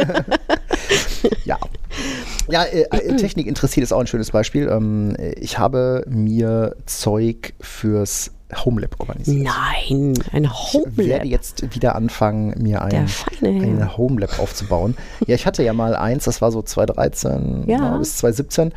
[2.51, 2.65] Ja.
[2.65, 4.69] Äh, äh, Technik interessiert ist auch ein schönes Beispiel.
[4.69, 8.31] Ähm, äh, ich habe mir Zeug fürs
[8.65, 9.45] Homelab organisiert.
[9.47, 13.07] Nein, ein Ich Home werde jetzt wieder anfangen, mir ein,
[13.41, 14.95] ein Homelab aufzubauen.
[15.27, 17.97] ja, ich hatte ja mal eins, das war so 2013 Ja.
[17.97, 18.73] bis 2017.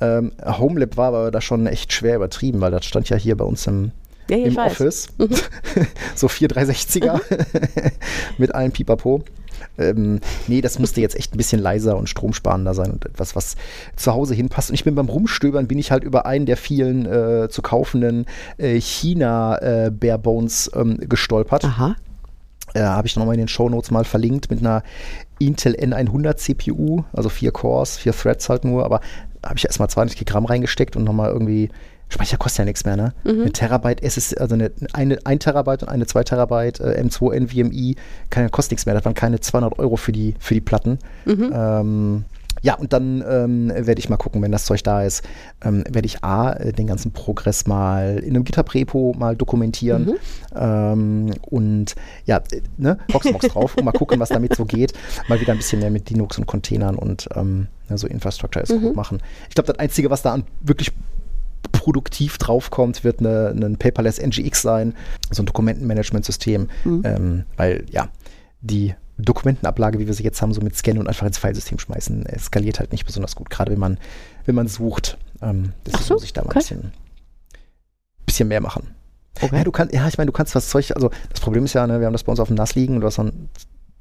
[0.00, 3.44] Ähm, Homelab war aber da schon echt schwer übertrieben, weil das stand ja hier bei
[3.44, 3.90] uns im,
[4.30, 4.58] Ja, ich im.
[4.58, 5.08] Office.
[6.14, 7.20] so 4 360er
[8.38, 9.22] mit allem Pipapo.
[9.78, 13.56] Ähm, nee, das musste jetzt echt ein bisschen leiser und stromsparender sein und etwas, was
[13.96, 14.70] zu Hause hinpasst.
[14.70, 18.26] Und ich bin beim Rumstöbern, bin ich halt über einen der vielen äh, zu kaufenden
[18.56, 21.64] äh, China äh, ähm, gestolpert.
[21.64, 21.96] Aha.
[22.74, 24.82] Äh, Habe ich nochmal in den Shownotes mal verlinkt mit einer
[25.38, 29.00] Intel N100 CPU, also vier Cores, vier Threads halt nur, aber
[29.44, 31.70] habe ich erstmal 20 Gramm reingesteckt und nochmal irgendwie,
[32.08, 33.12] Speicher kostet ja nichts mehr, ne?
[33.42, 37.94] Eine Terabyte SSD, also eine, eine 1 Terabyte und eine 2 Terabyte äh, M2 NVMe,
[38.30, 40.98] keine, kostet nichts mehr, das waren keine 200 Euro für die, für die Platten.
[41.52, 42.24] Ähm,
[42.62, 45.22] ja, und dann ähm, werde ich mal gucken, wenn das Zeug da ist,
[45.62, 50.06] ähm, werde ich A, äh, den ganzen Progress mal in einem GitHub-Repo mal dokumentieren
[50.56, 51.94] ähm, und
[52.26, 54.92] ja, äh, ne, Proxmox drauf und mal gucken, was damit so geht.
[55.28, 58.70] Mal wieder ein bisschen mehr mit Linux und Containern und ähm, ne, so Infrastructure ist
[58.70, 59.20] gut machen.
[59.48, 60.92] Ich glaube, das Einzige, was da an wirklich
[61.72, 64.94] produktiv draufkommt, wird eine, ein Paperless NGX sein,
[65.30, 66.68] so ein Dokumentenmanagementsystem,
[67.04, 68.08] ähm, weil ja,
[68.60, 72.24] die Dokumentenablage, wie wir sie jetzt haben, so mit Scannen und einfach ins Filesystem schmeißen,
[72.38, 73.98] skaliert halt nicht besonders gut, gerade wenn man,
[74.46, 75.18] wenn man sucht.
[75.42, 76.58] Ähm, deswegen so, muss ich da mal okay.
[76.58, 76.92] ein bisschen,
[78.26, 78.94] bisschen mehr machen.
[79.40, 79.56] Okay.
[79.56, 81.86] Ja, du kannst, ja, ich meine, du kannst was Zeug, also das Problem ist ja,
[81.86, 83.48] ne, wir haben das bei uns auf dem NAS liegen und du hast dann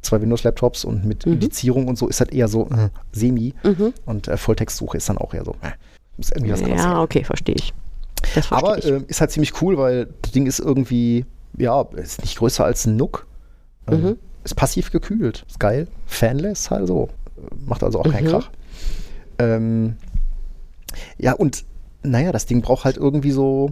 [0.01, 1.33] zwei Windows-Laptops und mit Mhm.
[1.33, 3.93] Indizierung und so ist halt eher so äh, semi Mhm.
[4.05, 5.71] und äh, Volltextsuche ist dann auch eher so, äh,
[6.17, 7.73] muss irgendwie was anderes Ja, okay, verstehe ich.
[8.35, 8.85] Das verstehe Aber ich.
[8.85, 11.25] äh, ist halt ziemlich cool, weil das Ding ist irgendwie,
[11.57, 13.27] ja, ist nicht größer als ein Nook.
[13.89, 14.17] Ähm, Mhm.
[14.43, 15.45] Ist passiv gekühlt.
[15.49, 15.87] Ist geil.
[16.05, 17.09] Fanless halt so.
[17.65, 18.29] Macht also auch keinen Mhm.
[18.29, 18.49] Krach.
[19.39, 19.97] Ähm,
[21.17, 21.65] ja, und
[22.03, 23.71] naja, das Ding braucht halt irgendwie so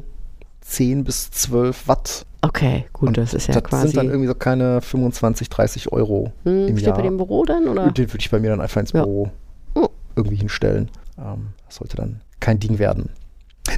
[0.61, 2.25] 10 bis 12 Watt.
[2.41, 3.87] Okay, gut, Und das ist ja das quasi.
[3.87, 6.95] sind dann irgendwie so keine 25, 30 Euro hm, im Jahr.
[6.95, 7.89] bei dem Büro dann, oder?
[7.91, 9.03] Den würde ich bei mir dann einfach ins Ja.
[9.03, 9.31] Büro
[9.73, 9.87] Oh.
[10.15, 10.89] irgendwie hinstellen.
[11.17, 13.09] Ähm, das sollte dann kein Ding werden.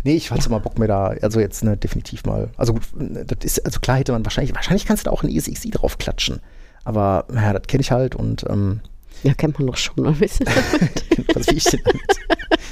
[0.03, 2.49] Nee, ich hatte mal Bock mir da, also jetzt ne, definitiv mal.
[2.57, 5.29] Also gut, das ist, also klar hätte man wahrscheinlich, wahrscheinlich kannst du da auch ein
[5.33, 6.41] ESXi drauf klatschen.
[6.83, 8.81] Aber naja, das kenne ich halt und ähm,
[9.23, 10.47] Ja, kennt man doch schon ein bisschen.
[11.33, 12.01] was wie ich denn damit?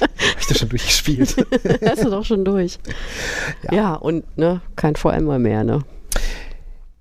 [0.00, 1.36] Hab ich das schon durchgespielt.
[1.86, 2.78] Hast du doch schon durch.
[3.64, 3.74] Ja.
[3.74, 5.82] Ja, und ne, kein VM mehr, ne?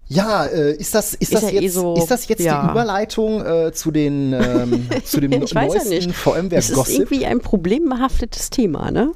[0.08, 2.64] Ja, äh, ist das, ist Ist das ja eh jetzt, so, ist das jetzt ja.
[2.64, 6.16] die Überleitung äh, zu den ähm, zu dem Ich weiß ja neuesten nicht.
[6.16, 7.00] VMware Es ist Gossip?
[7.00, 9.14] irgendwie ein problembehaftetes Thema, ne?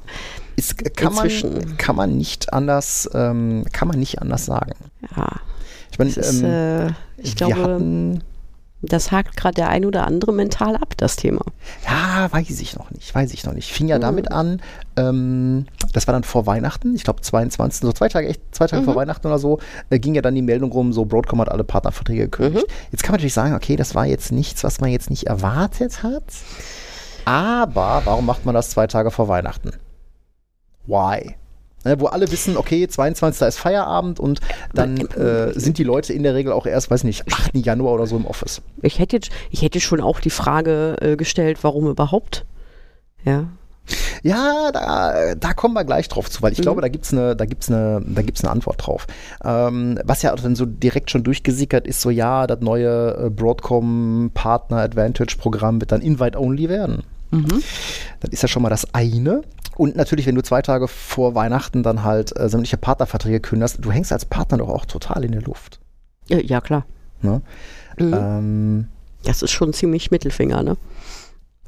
[0.56, 4.72] Ist, kann, man, kann man nicht anders, ähm, kann man nicht anders sagen.
[5.16, 5.28] Ja.
[5.92, 6.86] Ich meine, ist, ähm, äh,
[7.18, 8.22] ich wir glaube, hatten,
[8.82, 11.42] das hakt gerade der ein oder andere mental ab, das Thema.
[11.86, 13.70] ja, weiß ich noch nicht, weiß ich noch nicht.
[13.72, 14.02] Fing ja Mhm.
[14.02, 14.62] damit an,
[14.96, 18.82] ähm, das war dann vor Weihnachten, ich glaube 22, so zwei Tage, echt zwei Tage
[18.82, 18.86] Mhm.
[18.86, 19.58] vor Weihnachten oder so,
[19.90, 22.66] äh, ging ja dann die Meldung rum, so Broadcom hat alle Partnerverträge gekündigt.
[22.68, 22.72] Mhm.
[22.90, 26.02] Jetzt kann man natürlich sagen, okay, das war jetzt nichts, was man jetzt nicht erwartet
[26.02, 26.24] hat.
[27.26, 29.72] Aber warum macht man das zwei Tage vor Weihnachten?
[30.86, 31.36] Why?
[31.84, 33.48] Ne, wo alle wissen, okay, 22.
[33.48, 34.40] ist Feierabend und
[34.74, 37.56] dann äh, sind die Leute in der Regel auch erst, weiß nicht, 8.
[37.56, 38.60] Januar oder so im Office.
[38.82, 42.44] Ich hätte, jetzt- ich hätte schon auch die Frage äh, gestellt, warum überhaupt?
[43.24, 43.44] Ja.
[44.22, 46.62] Ja, da, da kommen wir gleich drauf zu, weil ich Mhm.
[46.62, 49.06] glaube, da gibt's eine, da gibt's eine, da gibt's eine Antwort drauf.
[49.42, 54.30] Ähm, was ja dann so direkt schon durchgesickert ist, so ja, das neue äh, Broadcom
[54.34, 57.02] Partner Advantage Programm wird dann Invite-Only werden.
[57.30, 57.62] Mhm.
[58.20, 59.42] Das ist ja schon mal das eine.
[59.76, 63.90] Und natürlich, wenn du zwei Tage vor Weihnachten dann halt äh, sämtliche Partnerverträge kündigst, du
[63.90, 65.80] hängst als Partner doch auch total in der Luft.
[66.28, 66.84] Ja, ja klar.
[67.22, 67.40] Ne?
[67.98, 68.14] Mhm.
[68.14, 68.88] Ähm,
[69.24, 70.76] Das ist schon ziemlich Mittelfinger, ne?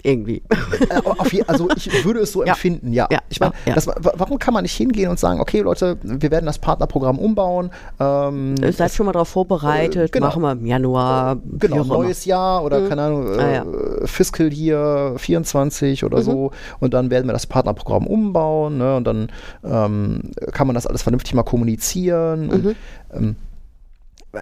[0.05, 0.43] Irgendwie.
[0.91, 2.53] Äh, also ich würde es so Ja.
[2.53, 3.07] empfinden, ja.
[3.11, 3.77] Ja, ich meine, ja,
[4.17, 7.71] warum kann man nicht hingehen und sagen, okay Leute, wir werden das Partnerprogramm umbauen.
[8.01, 10.27] Ähm, Äh, Seid schon mal darauf vorbereitet, Äh, genau.
[10.27, 11.37] machen wir im Januar.
[11.59, 11.95] Genau, auch immer.
[11.99, 12.89] neues Jahr oder Mhm.
[12.89, 13.65] keine Ahnung, Ah, äh.
[13.65, 14.07] Mhm.
[14.07, 16.51] Fiscal Year 24 oder so.
[16.81, 18.97] Und dann werden wir das Partnerprogramm umbauen ne?
[18.97, 19.29] und dann
[19.65, 20.21] ähm,
[20.53, 22.49] kann man das alles vernünftig mal kommunizieren.
[22.51, 22.75] Und, Mhm.
[23.15, 23.37] ähm,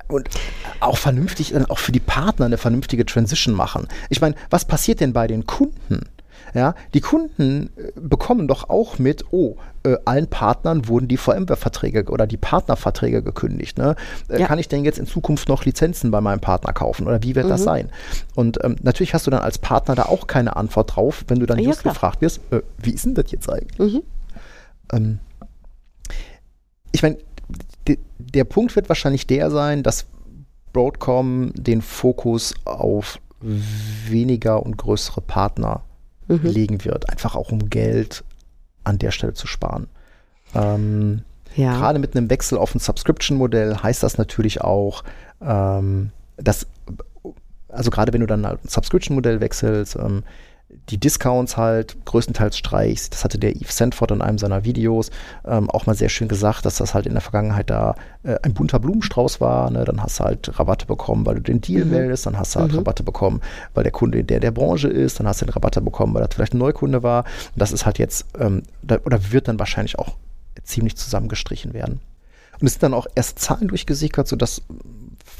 [0.08, 0.28] und
[0.80, 3.88] auch vernünftig, dann auch für die Partner eine vernünftige Transition machen.
[4.08, 6.00] Ich meine, was passiert denn bei den Kunden?
[6.54, 12.06] Ja, die Kunden äh, bekommen doch auch mit, oh, äh, allen Partnern wurden die VMware-Verträge
[12.10, 13.78] oder die Partnerverträge gekündigt.
[13.78, 13.94] Ne?
[14.28, 14.46] Äh, Ja.
[14.48, 17.46] Kann ich denn jetzt in Zukunft noch Lizenzen bei meinem Partner kaufen oder wie wird
[17.46, 17.50] Mhm.
[17.50, 17.90] das sein?
[18.34, 21.46] Und ähm, natürlich hast du dann als Partner da auch keine Antwort drauf, wenn du
[21.46, 21.94] dann Ja, just klar.
[21.94, 23.78] gefragt wirst, äh, wie ist denn das jetzt eigentlich?
[23.78, 24.02] Mhm.
[24.92, 25.18] Ähm,
[26.90, 27.18] ich meine,
[28.18, 30.06] der Punkt wird wahrscheinlich der sein, dass
[30.72, 35.82] Broadcom den Fokus auf weniger und größere Partner
[36.28, 36.40] Mhm.
[36.44, 38.22] legen wird, einfach auch um Geld
[38.84, 39.88] an der Stelle zu sparen.
[40.54, 41.22] Ähm,
[41.56, 41.76] Ja.
[41.76, 45.02] Gerade mit einem Wechsel auf ein Subscription-Modell heißt das natürlich auch,
[45.42, 46.68] ähm, dass,
[47.68, 50.22] also gerade wenn du dann halt ein Subscription-Modell wechselst, ähm,
[50.90, 53.12] die Discounts halt größtenteils streichst.
[53.14, 55.10] Das hatte der Yves Sandford in einem seiner Videos
[55.46, 58.54] ähm, auch mal sehr schön gesagt, dass das halt in der Vergangenheit da äh, ein
[58.54, 59.70] bunter Blumenstrauß war.
[59.70, 59.84] Ne?
[59.84, 61.90] Dann hast du halt Rabatte bekommen, weil du den Deal Mhm.
[61.92, 62.26] meldest.
[62.26, 63.40] Dann hast du halt Rabatte bekommen,
[63.74, 65.20] weil der Kunde der der Branche ist.
[65.20, 67.24] Dann hast du den Rabatte bekommen, weil das vielleicht ein Neukunde war.
[67.24, 70.16] Und das ist halt jetzt, ähm, da, oder wird dann wahrscheinlich auch
[70.64, 72.00] ziemlich zusammengestrichen werden.
[72.60, 74.62] Und es sind dann auch erst Zahlen durchgesickert, sodass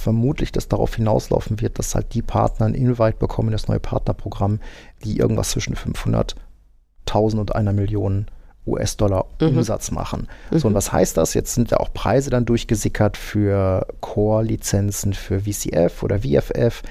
[0.01, 3.81] vermutlich das darauf hinauslaufen wird, dass halt die Partner ein Invite bekommen in das neue
[3.81, 4.59] Partnerprogramm,
[5.05, 8.27] die irgendwas zwischen 500.000 und einer Million
[8.67, 9.49] US-Dollar Mhm.
[9.59, 10.29] Umsatz machen.
[10.51, 11.35] So, und was heißt das?
[11.35, 16.83] Jetzt sind ja auch Preise dann durchgesickert für Core-Lizenzen für VCF oder VFF.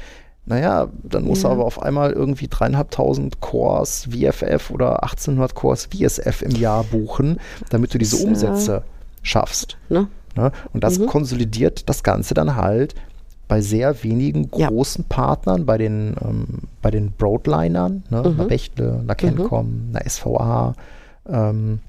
[0.45, 1.50] Naja, dann muss Ja.
[1.50, 7.93] aber auf einmal irgendwie dreieinhalbtausend Cores VFF oder 1800 Cores VSF im Jahr buchen, damit
[7.93, 8.84] du diese äh, Umsätze
[9.22, 9.78] schaffst.
[9.89, 10.08] Ne?
[10.35, 10.51] Ne?
[10.73, 11.07] Und das Mhm.
[11.07, 12.95] konsolidiert das Ganze dann halt
[13.47, 14.67] bei sehr wenigen Ja.
[14.69, 16.45] großen Partnern, bei den, ähm,
[16.81, 18.19] bei den Broadlinern, ne?
[18.19, 18.25] Mhm.
[18.39, 20.75] einer Bechtle, einer Kencom, einer SVA.
[21.27, 21.79] Ähm,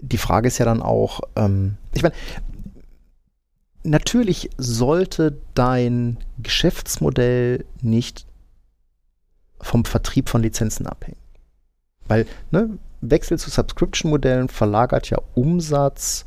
[0.00, 2.14] die Frage ist ja dann auch, ähm, ich meine,
[3.82, 8.26] natürlich sollte dein Geschäftsmodell nicht
[9.60, 11.18] vom Vertrieb von Lizenzen abhängen.
[12.06, 16.24] Weil, ne, Wechsel zu Subscription-Modellen verlagert ja Umsatz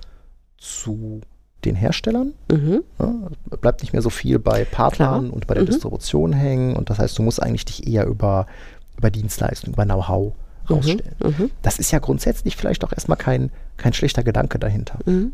[0.64, 1.22] zu
[1.66, 2.34] den Herstellern.
[2.52, 2.84] Mhm.
[3.52, 5.34] Es Bleibt nicht mehr so viel bei Partnern Klar.
[5.34, 5.68] und bei der Mhm.
[5.68, 6.76] Distribution hängen.
[6.76, 8.48] Und das heißt, du musst eigentlich dich eher über,
[8.98, 10.34] über Dienstleistungen, über Know-how
[10.70, 11.16] rausstellen.
[11.22, 11.52] Mhm.
[11.62, 15.00] Das ist ja grundsätzlich vielleicht auch erstmal kein, kein schlechter Gedanke dahinter.
[15.06, 15.34] Mhm.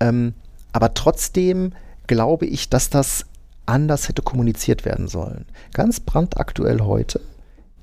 [0.00, 0.34] Ähm,
[0.72, 1.72] aber trotzdem
[2.06, 3.26] glaube ich, dass das
[3.66, 5.44] anders hätte kommuniziert werden sollen.
[5.72, 7.20] Ganz brandaktuell heute,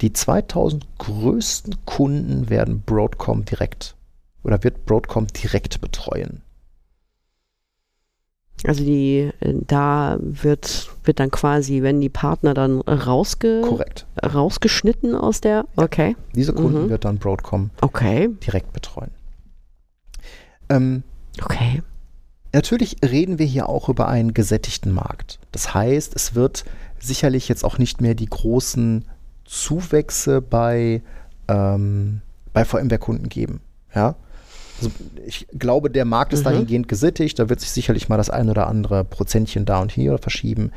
[0.01, 3.95] die 2000 größten Kunden werden Broadcom direkt
[4.43, 6.41] oder wird Broadcom direkt betreuen.
[8.65, 14.05] Also die, äh, da wird, wird dann quasi, wenn die Partner dann rausge Korrekt.
[14.23, 16.89] rausgeschnitten aus der, okay, Diese Kunden Mhm.
[16.89, 19.11] wird dann Broadcom okay, direkt betreuen.
[20.69, 21.03] Ähm,
[21.43, 21.81] okay.
[22.53, 25.39] Natürlich reden wir hier auch über einen gesättigten Markt.
[25.51, 26.63] Das heißt, es wird
[26.99, 29.05] sicherlich jetzt auch nicht mehr die großen
[29.43, 31.01] Zuwächse bei,
[31.49, 32.21] ähm,
[32.53, 33.59] bei VMware-Kunden geben.
[33.93, 34.15] Ja?
[34.77, 34.91] Also
[35.25, 36.45] ich glaube, der Markt ist Mhm.
[36.45, 37.39] dahingehend gesättigt.
[37.39, 40.71] Da wird sich sicherlich mal das ein oder andere Prozentchen da und hier verschieben.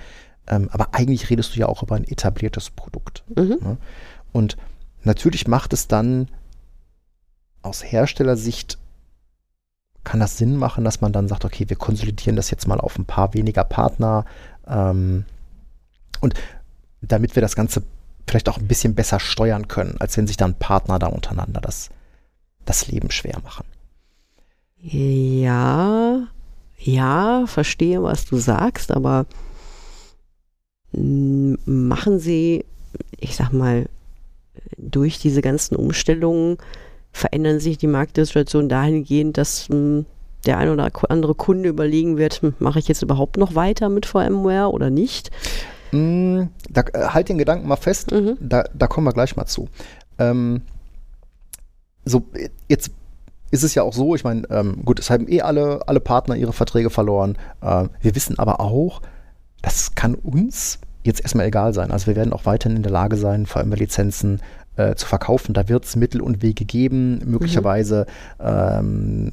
[0.46, 3.24] Ähm, aber eigentlich redest du ja auch über ein etabliertes Produkt.
[3.34, 3.58] Mhm.
[3.60, 3.76] Ne?
[4.32, 4.56] Und
[5.02, 6.28] natürlich macht es dann
[7.62, 8.78] aus Herstellersicht
[10.04, 12.96] kann das Sinn machen, dass man dann sagt, okay, wir konsolidieren das jetzt mal auf
[12.96, 14.24] ein paar weniger Partner
[14.68, 15.24] ähm,
[16.20, 16.34] und
[17.02, 17.82] damit wir das Ganze
[18.26, 21.90] vielleicht auch ein bisschen besser steuern können, als wenn sich dann Partner da untereinander das,
[22.64, 23.64] das Leben schwer machen.
[24.88, 26.28] Ja,
[26.78, 29.26] ja, verstehe, was du sagst, aber
[30.92, 32.64] machen sie,
[33.18, 33.86] ich sag mal,
[34.78, 36.58] durch diese ganzen Umstellungen
[37.12, 39.66] verändern sich die Marktsituation dahingehend, dass
[40.46, 44.06] der ein oder andere Kunde überlegen wird, hm, mache ich jetzt überhaupt noch weiter mit
[44.06, 45.30] VMware oder nicht?
[45.90, 48.36] Mm, da, äh, halt den Gedanken mal fest, Mhm.
[48.40, 49.68] da, da kommen wir gleich mal zu.
[50.18, 50.62] Ähm,
[52.04, 52.90] so, äh, jetzt
[53.50, 56.36] ist es ja auch so, ich meine, ähm, gut, es haben eh alle, alle Partner
[56.36, 57.36] ihre Verträge verloren.
[57.62, 59.00] Äh, wir wissen aber auch,
[59.62, 61.90] das kann uns jetzt erstmal egal sein.
[61.92, 64.40] Also wir werden auch weiterhin in der Lage sein, vor allem bei Lizenzen
[64.76, 65.54] äh, zu verkaufen.
[65.54, 68.06] Da wird es Mittel und Wege geben, möglicherweise
[68.40, 69.30] ähm,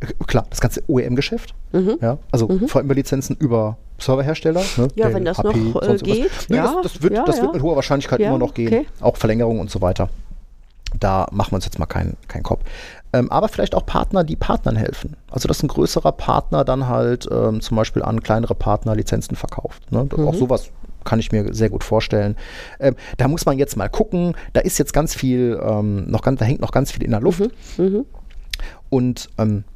[0.00, 1.96] äh, klar, das ganze OEM-Geschäft, Mhm.
[2.00, 2.68] ja, also Mhm.
[2.68, 4.60] vor allem bei Lizenzen über Serverhersteller.
[4.76, 6.30] Ne, Ja, Dell, wenn das HP, noch äh, geht.
[6.48, 8.68] Nee, ja, das, das, wird, ja, das wird mit hoher Wahrscheinlichkeit immer noch gehen.
[8.68, 8.86] okay.
[9.00, 10.08] Auch Verlängerung und so weiter.
[11.04, 12.64] Da machen wir uns jetzt mal keinen keinen Kopf.
[13.12, 15.18] Ähm, aber vielleicht auch Partner, die Partnern helfen.
[15.30, 19.92] Also, dass ein größerer Partner dann halt ähm, zum Beispiel an kleinere Partner Lizenzen verkauft.
[19.92, 20.08] Ne?
[20.16, 20.26] Mhm.
[20.26, 20.70] Auch sowas
[21.04, 22.36] kann ich mir sehr gut vorstellen.
[22.80, 24.34] Ähm, da muss man jetzt mal gucken.
[24.54, 27.20] Da ist jetzt ganz viel, ähm, noch ganz, da hängt noch ganz viel in der
[27.20, 27.50] Luft.
[27.76, 28.06] Mhm.
[28.88, 29.73] Und ähm, äh, äh,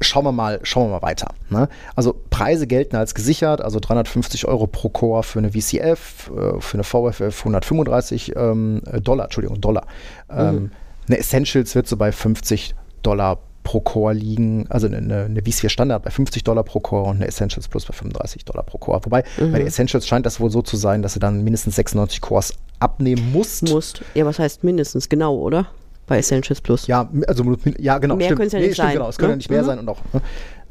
[0.00, 1.28] schauen wir mal, schauen wir mal weiter.
[1.50, 1.68] Ne?
[1.94, 6.74] Also Preise gelten als gesichert, also 350 Euro pro Core für eine VCF, äh, für
[6.74, 9.86] eine VFF 135 ähm, äh, Dollar, Entschuldigung, Dollar.
[10.30, 10.70] Ähm,
[11.08, 16.02] eine Essentials wird so bei 50 Dollar pro Core liegen, also eine, eine vSphere Standard
[16.02, 19.00] bei 50 Dollar pro Core und eine Essentials Plus bei 35 Dollar pro Core.
[19.04, 22.20] Wobei bei der Essentials scheint das wohl so zu sein, dass du dann mindestens 96
[22.20, 23.70] Cores abnehmen musst.
[23.70, 24.02] Musst.
[24.14, 25.68] Ja, was heißt mindestens genau, oder?
[26.06, 26.86] Bei Essentials Plus.
[26.86, 28.16] Ja, also ja, genau.
[28.16, 28.38] Mehr stimmt.
[28.38, 29.32] können's ja nicht stimmt, sein, Genau, es können ne?
[29.32, 29.66] ja nicht mehr Mhm.
[29.66, 30.20] sein und auch, ne?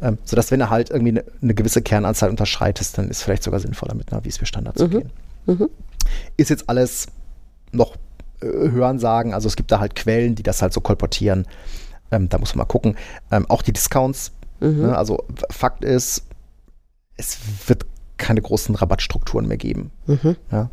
[0.02, 3.44] ähm, sodass wenn du halt irgendwie eine, eine gewisse Kernanzahl unterschreitest, dann ist es vielleicht
[3.44, 4.92] sogar sinnvoller mit einer vSphere Standard zu Mhm.
[4.92, 5.10] gehen.
[5.48, 5.70] Mhm.
[6.38, 7.08] Ist jetzt alles
[7.72, 7.96] noch
[8.42, 11.48] äh, Hörensagen, also es gibt da halt Quellen, die das halt so kolportieren.
[12.12, 12.96] Ähm, da muss man mal gucken.
[13.32, 14.82] Ähm, auch die Discounts, Mhm.
[14.84, 14.98] ne?
[14.98, 16.26] also Fakt ist,
[17.18, 17.86] es wird
[18.18, 19.92] keine großen Rabattstrukturen mehr geben.
[20.06, 20.36] Mhm.
[20.52, 20.70] Ja?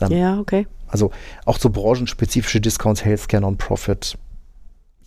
[0.00, 0.66] Ähm, Ja, okay.
[0.88, 1.10] also
[1.44, 4.16] auch so branchenspezifische Discounts, Healthcare, Non-Profit.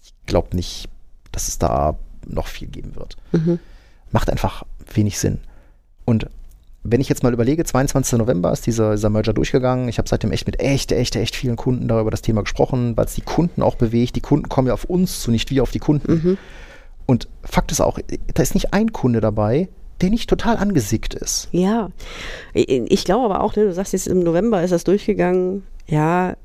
[0.04, 0.90] Ich glaube nicht,
[1.32, 3.18] dass es da noch viel geben wird.
[3.32, 3.60] Mhm.
[4.12, 5.40] Macht einfach wenig Sinn.
[6.06, 6.28] Und
[6.84, 8.18] wenn ich jetzt mal überlege, 22.
[8.18, 9.90] November ist dieser, dieser Merger durchgegangen.
[9.90, 13.06] Ich habe seitdem echt mit echt, echt, echt vielen Kunden darüber das Thema gesprochen, weil
[13.06, 14.16] es die Kunden auch bewegt.
[14.16, 16.12] Die Kunden kommen ja auf uns zu, nicht wir auf die Kunden.
[16.14, 16.38] Mhm.
[17.06, 18.00] Und Fakt ist auch,
[18.34, 19.68] da ist nicht ein Kunde dabei,
[20.02, 21.48] der nicht total angesickt ist.
[21.52, 21.90] Ja,
[22.54, 25.64] ich glaube aber auch, ne, du sagst jetzt im November ist das durchgegangen.
[25.90, 26.36] Ja,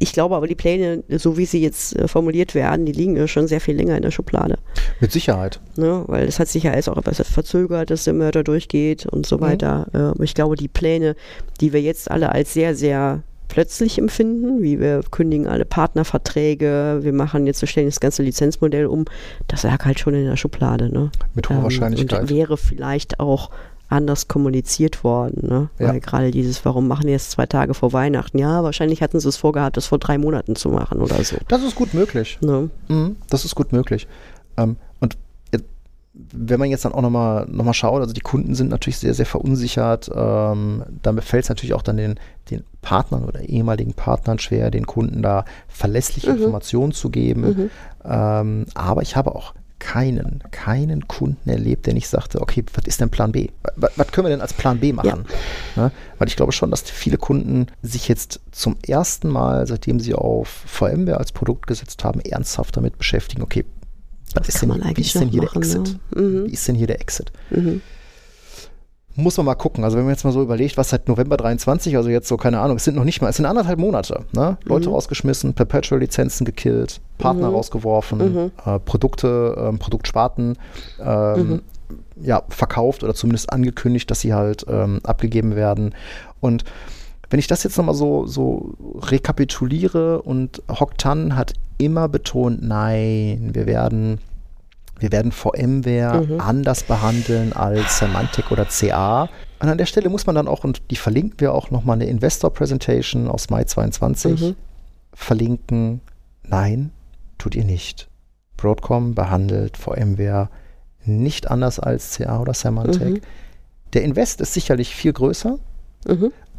[0.00, 3.28] ich glaube aber die Pläne, so wie sie jetzt äh, formuliert werden, die liegen ja
[3.28, 4.58] schon sehr viel länger in der Schublade.
[4.98, 5.60] Mit Sicherheit.
[5.76, 6.02] Ne?
[6.08, 9.36] Weil es hat sich ja jetzt auch etwas verzögert, dass der Mörder durchgeht und so
[9.36, 9.40] Mhm.
[9.42, 9.86] weiter.
[9.94, 11.14] Äh, aber ich glaube, die Pläne,
[11.60, 17.12] die wir jetzt alle als sehr, sehr plötzlich empfinden, wie wir kündigen alle Partnerverträge, wir
[17.12, 19.06] machen jetzt, wir stellen das ganze Lizenzmodell um,
[19.48, 20.92] das lag halt schon in der Schublade.
[20.92, 21.10] Ne?
[21.34, 22.22] Mit hoher Wahrscheinlichkeit.
[22.22, 23.50] Und wäre vielleicht auch
[23.88, 25.48] anders kommuniziert worden.
[25.48, 25.70] Ne?
[25.78, 25.88] Ja.
[25.88, 28.38] Weil gerade dieses, warum machen die jetzt zwei Tage vor Weihnachten?
[28.38, 31.36] Ja, wahrscheinlich hatten sie es vorgehabt, das vor drei Monaten zu machen oder so.
[31.48, 32.38] Das ist gut möglich.
[32.40, 32.70] Ne?
[32.88, 34.06] Mhm, das ist gut möglich.
[34.56, 34.76] Ähm,
[36.32, 39.14] wenn man jetzt dann auch nochmal noch mal schaut, also die Kunden sind natürlich sehr,
[39.14, 40.10] sehr verunsichert.
[40.12, 42.18] Ähm, damit fällt es natürlich auch dann den,
[42.50, 47.70] den Partnern oder ehemaligen Partnern schwer, den Kunden da verlässliche Informationen zu geben.
[48.04, 53.00] Ähm, aber ich habe auch keinen, keinen Kunden erlebt, der nicht sagte, okay, was ist
[53.00, 53.48] denn Plan B?
[53.76, 55.24] Was, was können wir denn als Plan B machen?
[55.76, 55.92] Ne?
[56.18, 60.48] Weil ich glaube schon, dass viele Kunden sich jetzt zum ersten Mal, seitdem sie auf
[60.48, 63.64] VMware als Produkt gesetzt haben, ernsthaft damit beschäftigen, okay,
[64.34, 65.98] was ist kann denn, man wie eigentlich ist denn hier machen, der Exit?
[66.14, 66.22] ne?
[66.22, 66.46] Mhm.
[66.46, 67.32] Wie ist denn hier der Exit?
[67.50, 67.80] Mhm.
[69.14, 69.84] muss man mal gucken.
[69.84, 72.60] Also wenn man jetzt mal so überlegt, was seit November 23, also jetzt so, keine
[72.60, 74.58] Ahnung, es sind noch nicht mal, es sind anderthalb Monate, ne?
[74.64, 80.56] Leute rausgeschmissen, Perpetual-Lizenzen gekillt, Partner rausgeworfen, äh, Produkte, ähm, Produktsparten
[81.00, 81.62] ähm,
[82.20, 85.94] ja, verkauft oder zumindest angekündigt, dass sie halt ähm, abgegeben werden.
[86.40, 86.64] Und
[87.30, 93.66] wenn ich das jetzt nochmal so, so rekapituliere und Hoktan hat immer betont, nein, wir
[93.66, 94.18] werden,
[94.98, 99.28] wir werden VMware anders behandeln als Semantic oder CA.
[99.60, 102.06] Und an der Stelle muss man dann auch, und die verlinken wir auch nochmal eine
[102.06, 104.54] Investor Presentation aus Mai 22,
[105.14, 106.00] verlinken,
[106.42, 106.90] nein,
[107.38, 108.08] tut ihr nicht.
[108.56, 110.48] Broadcom behandelt VMware
[111.04, 113.22] nicht anders als CA oder Symantec.
[113.94, 115.58] Der Invest ist sicherlich viel größer,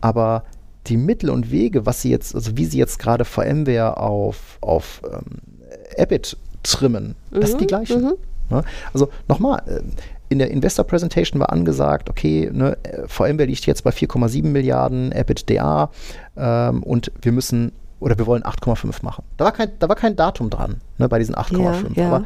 [0.02, 0.44] aber
[0.88, 5.02] die Mittel und Wege, was sie jetzt, also wie sie jetzt gerade VMware auf, auf
[5.06, 5.42] ähm,
[5.98, 8.14] Abbott trimmen, das sind die gleichen.
[8.50, 8.64] Ne?
[8.94, 9.82] Also nochmal, äh,
[10.30, 15.12] in der Investor Presentation war angesagt, okay, ne, äh, VMware liegt jetzt bei 4,7 Milliarden,
[15.14, 15.90] Abbott DA
[16.38, 19.26] ähm, und wir müssen oder wir wollen 8,5 machen.
[19.38, 21.58] Da war kein, da war kein Datum dran, ne, bei diesen 8,5.
[21.96, 22.08] Ja, ja.
[22.08, 22.26] Aber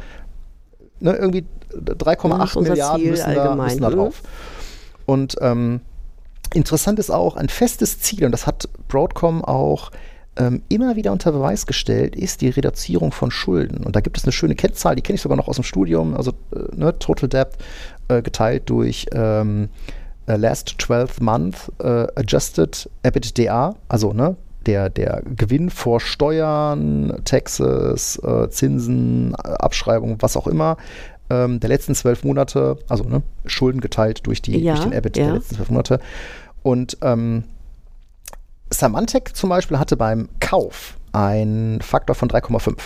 [1.00, 3.96] ne, irgendwie Das 3,8 ist unser Milliarden Ziel müssen da, müssen da ne?
[3.96, 4.22] drauf.
[5.06, 5.80] Und ähm,
[6.52, 9.90] interessant ist auch, ein festes Ziel, und das hat Broadcom auch
[10.36, 13.84] ähm, immer wieder unter Beweis gestellt, ist die Reduzierung von Schulden.
[13.84, 16.14] Und da gibt es eine schöne Kennzahl, die kenne ich sogar noch aus dem Studium,
[16.14, 17.56] also äh, ne, Total Debt
[18.08, 19.68] äh, geteilt durch ähm,
[20.26, 28.18] äh, Last 12 Month äh, Adjusted EBITDA, also ne, der, der Gewinn vor Steuern, Taxes,
[28.24, 30.76] äh, Zinsen, Abschreibung, was auch immer,
[31.30, 35.16] ähm, der letzten zwölf Monate, also ne, Schulden geteilt durch, die, Ja, durch den EBIT
[35.16, 35.24] ja.
[35.26, 36.00] der letzten zwölf Monate.
[36.62, 37.44] Und ähm,
[38.72, 42.76] Symantec zum Beispiel hatte beim Kauf einen Faktor von 3,5.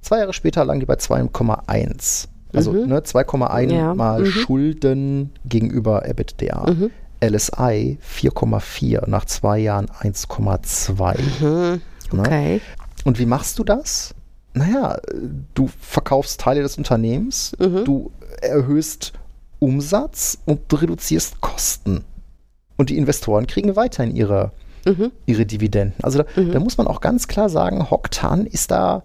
[0.00, 2.28] Zwei Jahre später lagen die bei 2,1.
[2.54, 2.88] Also Mhm.
[2.88, 4.26] ne, 2,1 Ja, mal mhm.
[4.26, 6.66] Schulden gegenüber EBITDA.
[6.70, 6.90] Mhm.
[7.24, 11.14] LSI 4,4, nach zwei Jahren 1,2.
[11.40, 11.80] Mhm.
[12.12, 12.20] Ne?
[12.20, 12.60] Okay.
[13.04, 14.14] Und wie machst du das?
[14.54, 14.98] Naja,
[15.54, 17.84] du verkaufst Teile des Unternehmens, Mhm.
[17.84, 18.10] du
[18.40, 19.12] erhöhst
[19.60, 22.04] Umsatz und du reduzierst Kosten.
[22.76, 24.50] Und die Investoren kriegen weiterhin ihre,
[24.84, 25.12] Mhm.
[25.26, 25.94] ihre Dividenden.
[26.02, 26.52] Also da, Mhm.
[26.52, 29.02] da muss man auch ganz klar sagen, Hoktan ist da,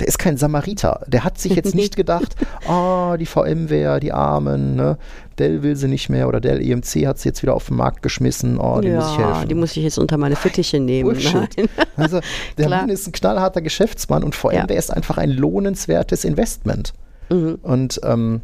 [0.00, 1.04] der ist kein Samariter.
[1.06, 2.34] Der hat sich jetzt nicht gedacht,
[2.66, 4.98] ah, die VMware, die Armen, ne?
[5.38, 8.02] Dell will sie nicht mehr oder Dell EMC hat sie jetzt wieder auf den Markt
[8.02, 9.48] geschmissen, oh, dem muss ich ja, helfen.
[9.48, 11.08] die muss ich jetzt unter meine Fittiche nehmen.
[11.10, 11.34] Bullshit.
[11.56, 11.68] Nein.
[11.96, 12.20] Also
[12.58, 12.68] der.
[12.68, 14.74] Mann ist ein knallharter Geschäftsmann und allem Ja.
[14.76, 16.92] ist einfach ein lohnenswertes Investment.
[17.30, 17.58] Mhm.
[17.62, 18.40] Und ähm,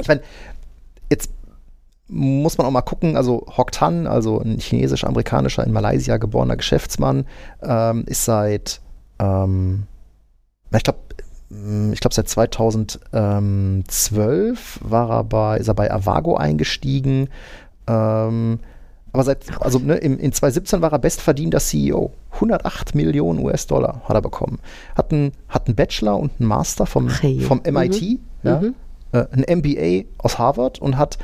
[0.00, 0.22] ich meine,
[1.08, 1.30] jetzt
[2.08, 7.26] muss man auch mal gucken, also Hock Tan, also ein chinesisch-amerikanischer in Malaysia geborener Geschäftsmann,
[7.62, 8.80] ähm, ist seit,
[9.20, 9.84] ähm,
[10.76, 10.98] ich glaube,
[11.92, 17.28] ich glaube seit 2012 war er bei, ist er bei Avago eingestiegen.
[17.86, 18.58] Ähm,
[19.12, 22.10] aber seit, also ne, im, in 2017 war er bestverdienter CEO.
[22.32, 24.58] 108 Millionen US-Dollar hat er bekommen.
[24.96, 28.74] Hat einen, hat einen Bachelor und einen Master vom, Ach vom MIT, ja, Mhm.
[29.12, 31.18] äh, ein MBA aus Harvard und hat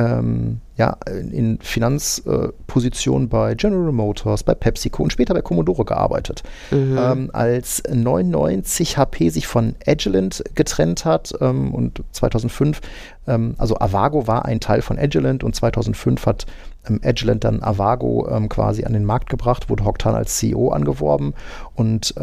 [0.00, 6.42] ähm, ja, in Finanzpositionen bei General Motors, bei PepsiCo und später bei Commodore gearbeitet.
[6.70, 6.98] Mhm.
[6.98, 12.80] Ähm, als 99 HP sich von Agilent getrennt hat ähm, und 2005,
[13.26, 16.46] ähm, also Avago war ein Teil von Agilent und 2005 hat
[16.88, 21.34] ähm, Agilent dann Avago ähm, quasi an den Markt gebracht, wurde Hocktan als CEO angeworben
[21.74, 22.14] und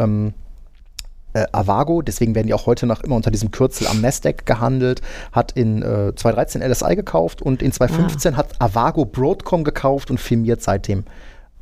[1.37, 5.01] äh, Avago, deswegen werden die auch heute noch immer unter diesem Kürzel am Nasdaq gehandelt,
[5.31, 10.61] hat in äh, 2013 LSI gekauft und in 2015 hat Avago Broadcom gekauft und firmiert
[10.61, 11.03] seitdem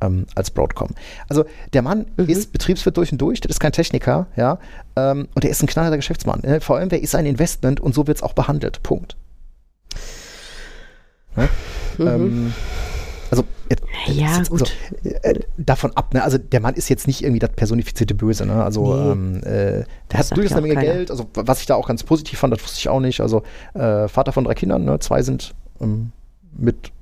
[0.00, 0.90] ähm, als Broadcom.
[1.28, 4.58] Also der Mann ist Betriebswirt durch und durch, das ist kein Techniker, ja,
[4.96, 6.40] ähm, und er ist ein knallharter Geschäftsmann.
[6.42, 6.60] Ne?
[6.60, 8.82] VMware ist ein Investment und so wird es auch behandelt.
[8.82, 9.16] Punkt.
[11.36, 11.48] Ne?
[11.98, 12.54] Ähm,
[13.30, 13.44] also
[14.06, 14.72] Ja, jetzt- gut.
[15.02, 16.22] So, äh, davon ab, ne?
[16.22, 18.62] also der Mann ist jetzt nicht irgendwie das personifizierte Böse, ne?
[18.62, 19.12] also Nee.
[19.12, 20.92] ähm, äh, der Das hat durchaus eine Menge keiner.
[20.92, 23.42] Geld, also was ich da auch ganz positiv fand, das wusste ich auch nicht, also
[23.74, 24.98] äh, Vater von drei Kindern, ne?
[25.00, 26.12] zwei sind ähm,
[26.58, 26.92] mit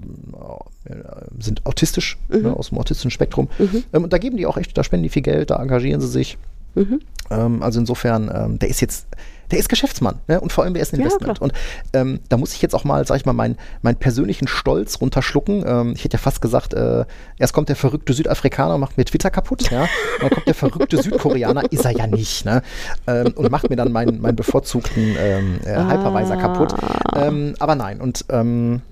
[0.87, 0.93] äh,
[1.39, 2.43] sind autistisch, Mhm.
[2.43, 2.57] ne?
[2.57, 3.49] aus dem autistischen Spektrum
[3.93, 6.09] ähm, und da geben die auch echt, da spenden die viel Geld, da engagieren sie
[6.09, 6.37] sich,
[6.75, 7.01] Mhm.
[7.31, 9.07] ähm, also insofern, ähm, der ist jetzt,
[9.55, 10.41] der ist Geschäftsmann ne?
[10.41, 11.39] und vor allem, der ist ein Ja, Investment.
[11.39, 11.43] klar.
[11.43, 11.53] und
[11.93, 15.65] ähm, da muss ich jetzt auch mal, sag ich mal, meinen meinen persönlichen Stolz runterschlucken.
[15.67, 17.05] Ähm, ich hätte ja fast gesagt, äh,
[17.39, 19.83] erst kommt der verrückte Südafrikaner und macht mir Twitter kaputt, ja.
[19.83, 19.89] Und
[20.23, 22.63] dann kommt der verrückte Südkoreaner, ist er ja nicht, ne?
[23.07, 26.75] Ähm, und macht mir dann meinen, meinen bevorzugten ähm, äh, Hypervisor kaputt.
[27.15, 28.83] Ähm, aber nein, und ähm,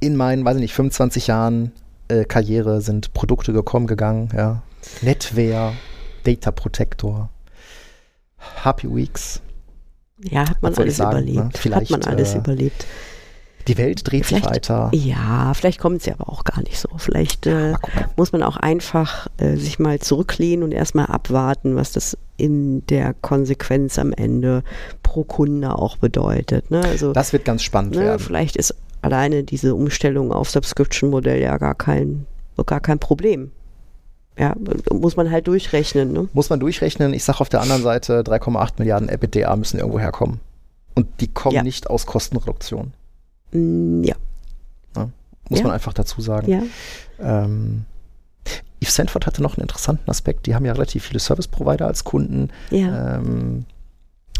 [0.00, 1.72] in meinen, weiß ich nicht, 25 Jahren
[2.08, 4.62] äh, Karriere sind Produkte gekommen, gegangen, ja.
[5.02, 5.72] Netware,
[6.24, 7.28] Data Protector,
[8.62, 9.40] Happy Weeks.
[10.22, 11.36] Ja, hat man alles sagen, überlebt.
[11.36, 11.44] ne?
[11.44, 12.86] hat Vielleicht, man alles äh, überlebt.
[13.68, 14.90] Die Welt dreht sich weiter.
[14.94, 16.88] Ja, vielleicht kommt es ja aber auch gar nicht so.
[16.98, 17.74] Vielleicht äh,
[18.16, 23.12] muss man auch einfach äh, sich mal zurücklehnen und erstmal abwarten, was das in der
[23.14, 24.62] Konsequenz am Ende
[25.02, 26.70] pro Kunde auch bedeutet.
[26.70, 26.82] Ne?
[26.84, 28.20] Also, das wird ganz spannend ne, werden.
[28.20, 32.26] Vielleicht ist alleine diese Umstellung auf Subscription-Modell ja gar kein,
[32.66, 33.50] gar kein Problem.
[34.38, 34.54] Ja,
[34.92, 36.12] muss man halt durchrechnen.
[36.12, 36.28] Ne?
[36.32, 37.14] Muss man durchrechnen.
[37.14, 40.40] Ich sage auf der anderen Seite, 3,8 Milliarden EBITDA müssen irgendwo herkommen.
[40.94, 41.62] Und die kommen ja.
[41.62, 42.92] nicht aus Kostenreduktion.
[43.52, 44.16] Mm, ja.
[44.96, 45.08] ja
[45.48, 46.50] muss man einfach dazu sagen.
[46.50, 46.62] Ja.
[47.20, 47.84] Ähm,
[48.80, 50.46] Eve Sanford hatte noch einen interessanten Aspekt.
[50.46, 52.50] Die haben ja relativ viele Service-Provider als Kunden.
[52.70, 53.16] Ja.
[53.16, 53.64] Ähm,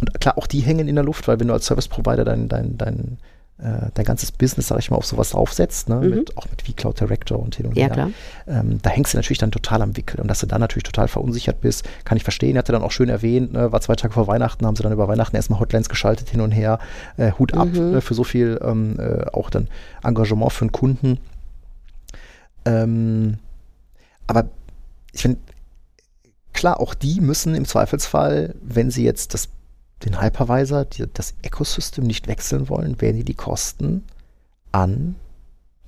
[0.01, 2.77] und klar, auch die hängen in der Luft, weil wenn du als Service-Provider dein, dein,
[2.77, 3.19] dein
[3.59, 5.97] äh, dein ganzes Business, sag ich mal, auf sowas draufsetzt, ne?
[5.97, 6.11] Mhm.
[6.11, 7.95] Mit, auch mit vCloud Director und hin und ja, her.
[7.95, 8.11] Klar.
[8.47, 10.21] Ähm, da hängst du natürlich dann total am Wickel.
[10.21, 12.57] Und dass du dann natürlich total verunsichert bist, kann ich verstehen.
[12.57, 13.73] Er hatte dann auch schön erwähnt, ne?
[13.73, 16.51] war zwei Tage vor Weihnachten, haben sie dann über Weihnachten erstmal Hotlines geschaltet hin und
[16.51, 16.79] her.
[17.17, 17.93] Äh, Hut ab mhm.
[17.93, 18.01] ne?
[18.03, 19.69] für so viel ähm, äh, auch dann
[20.03, 21.19] Engagement für einen Kunden.
[22.67, 23.39] Ähm,
[24.27, 24.51] aber
[25.13, 25.39] ich finde,
[26.53, 29.49] klar, auch die müssen im Zweifelsfall, wenn sie jetzt das
[30.05, 34.05] den Hypervisor, die, das Ecosystem nicht wechseln wollen, werden die die Kosten
[34.73, 35.17] an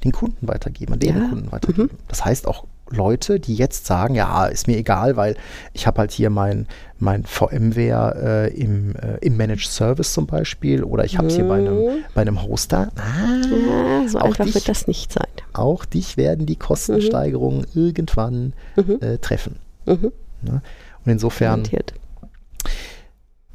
[0.05, 1.29] den Kunden weitergeben, an deren ja.
[1.29, 1.91] Kunden weitergeben.
[1.93, 1.99] Mhm.
[2.09, 5.37] Das heißt auch Leute, die jetzt sagen, ja, ist mir egal, weil
[5.73, 6.67] ich habe halt hier mein,
[6.99, 11.37] mein VMware äh, im, äh, im Managed Service zum Beispiel oder ich habe es mhm.
[11.37, 12.05] hier bei einem, mhm.
[12.15, 12.91] bei einem Hoster.
[12.97, 15.27] Ah, ja, so einfach dich, wird das nicht sein.
[15.53, 17.67] Auch dich werden die Kostensteigerungen mhm.
[17.75, 18.99] irgendwann mhm.
[19.01, 19.57] äh, treffen.
[19.85, 20.13] Mhm.
[20.43, 20.63] Ja?
[21.05, 21.95] Und insofern Garantiert.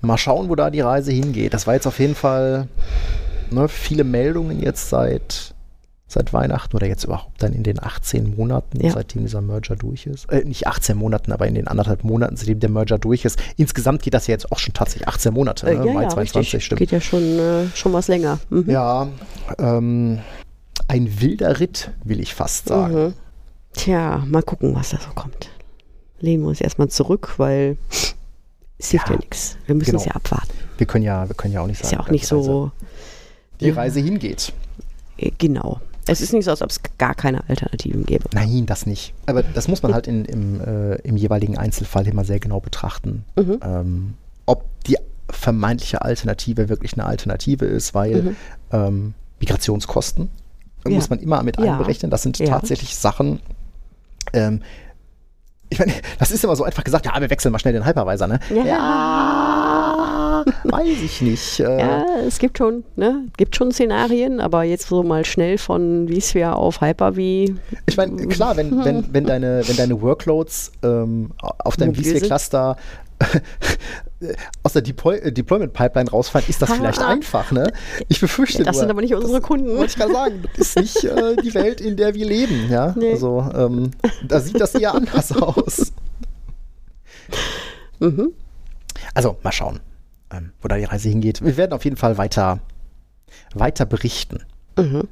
[0.04, 1.54] Mal schauen, wo da die Reise hingeht.
[1.54, 2.68] Das war jetzt auf jeden Fall
[3.52, 5.56] ne, viele Meldungen jetzt seit,
[6.08, 8.92] seit Weihnachten oder jetzt überhaupt dann in den 18 Monaten, ja.
[8.92, 10.30] seitdem dieser Merger durch ist.
[10.30, 13.42] Äh, nicht 18 Monaten, aber in den anderthalb Monaten, seitdem der Merger durch ist.
[13.56, 15.68] Insgesamt geht das ja jetzt auch schon tatsächlich 18 Monate.
[15.68, 15.86] Äh, ne?
[15.88, 16.66] ja, Mai ja, 22, richtig.
[16.66, 16.80] stimmt.
[16.80, 18.40] Geht ja schon, äh, schon was länger.
[18.50, 18.70] Mhm.
[18.70, 19.08] Ja,
[19.58, 20.20] ähm,
[20.90, 22.94] ein wilder Ritt, will ich fast sagen.
[22.94, 23.14] Mhm.
[23.74, 25.50] Tja, mal gucken, was da so kommt.
[26.20, 27.78] Lehnen wir uns erstmal zurück, weil
[28.92, 29.58] hilft ja, ja nichts.
[29.66, 30.00] Wir müssen genau.
[30.00, 30.54] es ja abwarten.
[30.78, 32.72] Wir können ja, wir können ja auch nicht sagen, ist ja auch nicht so.
[33.60, 34.54] die Reise hingeht.
[35.18, 35.80] Äh, genau.
[36.06, 38.26] Es ist nicht so, als ob es gar keine Alternativen gäbe.
[38.34, 39.14] Nein, das nicht.
[39.26, 43.24] Aber das muss man halt in, im, äh, im jeweiligen Einzelfall immer sehr genau betrachten.
[43.38, 43.60] Mhm.
[43.64, 44.14] Ähm,
[44.46, 44.98] ob die
[45.30, 48.36] vermeintliche Alternative wirklich eine Alternative ist, weil mhm.
[48.72, 50.30] ähm, Migrationskosten
[50.86, 50.92] ja.
[50.92, 52.12] muss man immer mit einberechnen.
[52.12, 53.40] Das sind tatsächlich Sachen,
[54.34, 54.62] ähm,
[55.74, 58.28] ich meine, das ist immer so einfach gesagt, ja, wir wechseln mal schnell den Hypervisor,
[58.28, 58.40] ne?
[58.50, 61.60] Ja, ja weiß ich nicht.
[61.60, 61.80] Äh.
[61.80, 66.56] Ja, es gibt schon, ne, gibt schon Szenarien, aber jetzt so mal schnell von vSphere
[66.56, 67.20] auf Hyper-V.
[67.88, 72.78] Ich meine, klar, wenn, wenn, wenn, deine, wenn deine Workloads ähm, auf deinem vSphere-Cluster
[74.64, 77.72] aus der Deploy äh, Deployment Pipeline rausfallen, ist das ha, vielleicht einfach, ne?
[78.08, 79.68] Ich befürchte ja, Das nur, sind aber nicht unsere das, Kunden.
[79.70, 82.94] Wollte ich gerade sagen, das ist nicht äh, die Welt, in der wir leben, ja?
[82.98, 83.12] Nee.
[83.12, 83.92] Also, ähm,
[84.28, 85.94] da sieht das eher anders aus.
[88.00, 88.34] Mhm.
[89.14, 89.80] Also, mal schauen,
[90.32, 91.44] ähm, wo da die Reise hingeht.
[91.44, 92.60] Wir werden auf jeden Fall weiter,
[93.54, 94.44] weiter berichten.
[94.78, 95.08] Mhm.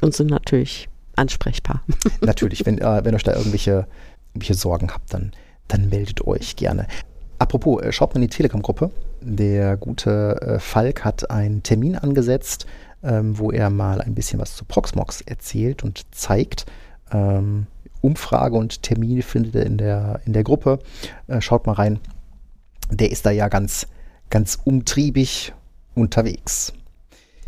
[0.00, 1.82] Und sind natürlich ansprechbar.
[2.20, 3.86] natürlich, wenn, äh, wenn euch da irgendwelche,
[4.30, 5.32] irgendwelche Sorgen habt, dann,
[5.68, 6.86] dann meldet euch gerne.
[7.38, 8.90] Apropos, äh, schaut mal in die Telegram-Gruppe.
[9.20, 12.66] Der gute äh, Falk hat einen Termin angesetzt,
[13.02, 16.66] ähm, wo er mal ein bisschen was zu Proxmox erzählt und zeigt.
[17.12, 17.66] Ähm,
[18.00, 20.78] Umfrage und Termine findet er in der, in der Gruppe.
[21.26, 22.00] Äh, schaut mal rein.
[22.90, 23.86] Der ist da ja ganz,
[24.30, 25.52] ganz umtriebig
[25.94, 26.72] unterwegs.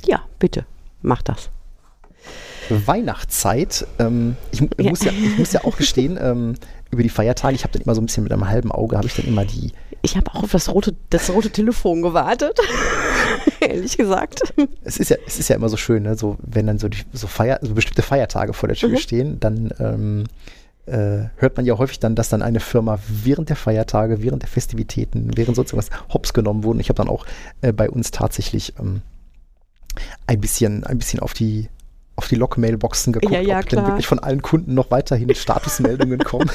[0.05, 0.67] Ja, bitte,
[1.03, 1.51] mach das.
[2.71, 3.87] Weihnachtszeit.
[3.99, 4.91] Ähm, ich, ja.
[4.91, 6.55] Muss ja, ich muss ja auch gestehen, ähm,
[6.91, 9.07] über die Feiertage, ich habe dann immer so ein bisschen mit einem halben Auge, habe
[9.07, 9.73] ich dann immer die.
[10.03, 12.59] Ich habe auch auf das rote, das rote Telefon gewartet,
[13.61, 14.55] ehrlich gesagt.
[14.85, 16.15] Es ist ja, es ist ja immer so schön, ne?
[16.15, 18.97] so, wenn dann so, die, so, Feier, so bestimmte Feiertage vor der Tür mhm.
[18.97, 20.25] stehen, dann ähm,
[20.87, 24.49] äh, hört man ja häufig dann, dass dann eine Firma während der Feiertage, während der
[24.49, 26.81] Festivitäten, während sonst irgendwas hops genommen wurde.
[26.81, 27.27] Ich habe dann auch
[27.61, 29.03] äh, bei uns tatsächlich ähm,
[30.27, 31.69] ein bisschen, ein bisschen auf die
[32.19, 33.83] auf die Log-Mailboxen geguckt, ja, ja, ob klar.
[33.83, 36.51] denn wirklich von allen Kunden noch weiterhin Statusmeldungen kommen.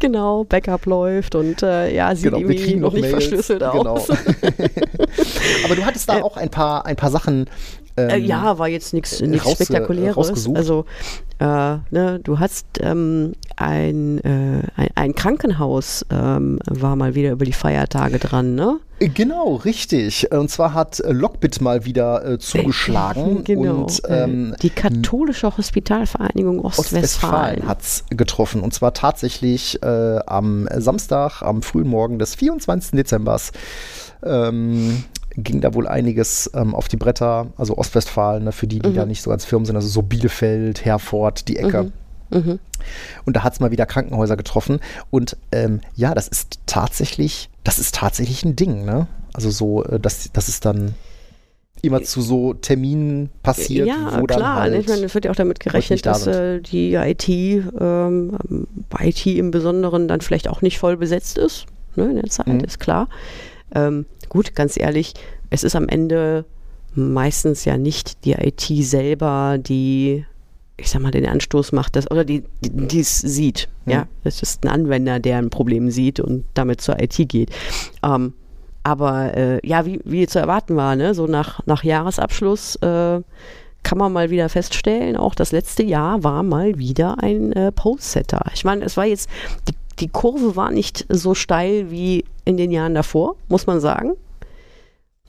[0.00, 3.86] genau, Backup läuft und äh, ja, sieht genau, irgendwie noch, noch nicht Mails, verschlüsselt genau.
[3.86, 4.10] aus.
[5.64, 7.48] Aber du hattest da äh, auch ein paar, ein paar Sachen.
[7.94, 10.48] Äh, ähm, ja, war jetzt nichts äh, Spektakuläres.
[10.56, 10.86] Also
[11.38, 17.44] äh, ne, du hast ähm, ein, äh, ein, ein, Krankenhaus ähm, war mal wieder über
[17.44, 18.80] die Feiertage dran, ne?
[19.00, 20.30] Genau, richtig.
[20.30, 23.44] Und zwar hat Lockbit mal wieder äh, zugeschlagen.
[23.44, 23.82] genau.
[23.82, 28.60] Und, ähm, die katholische Hospitalvereinigung Ostwestfalen, Ostwestfalen hat es getroffen.
[28.60, 32.92] Und zwar tatsächlich äh, am Samstag, am frühen Morgen des 24.
[32.92, 33.40] Dezember.
[34.22, 35.04] Ähm,
[35.36, 38.94] ging da wohl einiges ähm, auf die Bretter, also Ostwestfalen, ne, für die, die Mhm.
[38.94, 41.84] da nicht so ganz firm sind, also so Bielefeld, Herford, die Ecke.
[41.84, 41.92] Mhm.
[43.26, 44.80] Und da hat es mal wieder Krankenhäuser getroffen.
[45.10, 49.06] Und ähm, ja, das ist tatsächlich, das ist tatsächlich ein Ding, ne?
[49.32, 50.94] Also so, äh, dass, dass es dann
[51.82, 54.60] immer zu so Terminen passiert, ja, wo dann klar.
[54.60, 58.36] halt ich meine, es wird ja auch damit gerechnet, da dass äh, die IT, ähm,
[58.98, 61.66] IT im Besonderen dann vielleicht auch nicht voll besetzt ist.
[61.96, 62.60] Ne, in der Zeit, Mhm.
[62.60, 63.08] ist klar.
[63.74, 65.14] Ähm, gut, ganz ehrlich,
[65.48, 66.44] es ist am Ende
[66.94, 70.24] meistens ja nicht die IT selber, die,
[70.80, 73.68] ich sag mal, den Anstoß macht, dass, oder die die es sieht.
[73.86, 77.50] Ja, es ist ein Anwender, der ein Problem sieht und damit zur IT geht.
[78.02, 78.34] Ähm,
[78.82, 81.14] aber äh, ja, wie, wie zu erwarten war, ne?
[81.14, 83.20] so nach, nach Jahresabschluss äh,
[83.82, 88.44] kann man mal wieder feststellen, auch das letzte Jahr war mal wieder ein äh, Post-Setter.
[88.54, 89.28] Ich meine, es war jetzt,
[89.68, 94.12] die, die Kurve war nicht so steil wie in den Jahren davor, muss man sagen.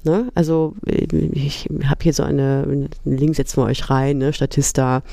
[0.04, 0.32] Ne?
[0.36, 4.34] Also äh, ich habe hier so eine, einen Link setzen wir euch rein, ne?
[4.34, 5.04] Statista,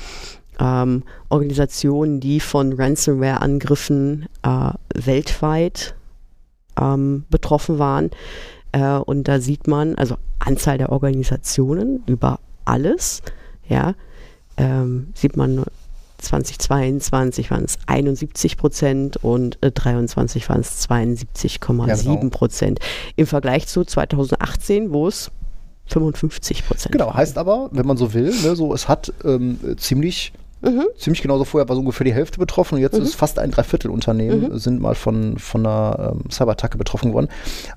[0.59, 5.95] ähm, Organisationen, die von Ransomware-Angriffen äh, weltweit
[6.79, 8.11] ähm, betroffen waren.
[8.71, 13.21] Äh, und da sieht man, also Anzahl der Organisationen über alles,
[13.67, 13.95] ja,
[14.57, 15.63] ähm, sieht man
[16.19, 22.29] 2022 waren es 71 Prozent und äh, 23 waren es 72,7 Ja, genau.
[22.29, 22.79] Prozent.
[23.15, 25.31] Im Vergleich zu 2018, wo es
[25.87, 30.33] 55 Prozent Genau, heißt aber, wenn man so will, ne, so es hat ähm, ziemlich,
[30.61, 30.85] Mhm.
[30.97, 34.51] ziemlich genauso vorher war so ungefähr die Hälfte betroffen und jetzt ist fast ein Dreiviertelunternehmen
[34.51, 34.57] Mhm.
[34.59, 37.29] sind mal von, von einer ähm, Cyberattacke betroffen geworden.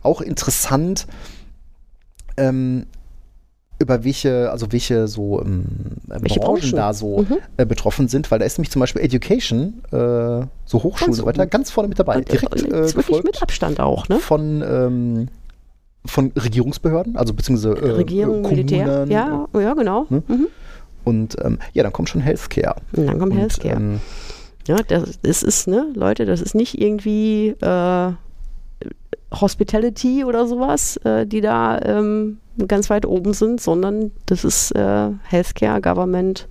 [0.03, 1.07] Auch interessant,
[2.37, 2.87] ähm,
[3.83, 5.65] über welche, also welche so ähm,
[6.07, 6.77] Welche Branchen Branchen?
[6.77, 7.39] da so Mhm.
[7.57, 11.27] äh, betroffen sind, weil da ist nämlich zum Beispiel Education, äh, so Hochschulen und so
[11.27, 12.17] weiter, ganz vorne mit dabei.
[12.19, 14.19] Und, Direkt und äh, wirklich mit Abstand auch, ne?
[14.19, 15.29] von, ähm,
[16.07, 20.07] von Regierungsbehörden, also beziehungsweise äh, Regierung, äh, Militär, Kommunen ja, ja, genau.
[20.09, 20.23] Ne?
[20.29, 20.47] Mhm.
[21.05, 22.77] Und ähm, ja, dann kommt schon Healthcare.
[22.97, 23.77] Und dann kommt Und, Healthcare.
[23.77, 24.01] Ähm,
[24.69, 28.13] Ja, das, das ist, ne, Leute, das ist nicht irgendwie äh,
[29.41, 35.11] Hospitality oder sowas, äh, die da ähm, ganz weit oben sind, sondern das ist äh,
[35.25, 36.49] Healthcare, Government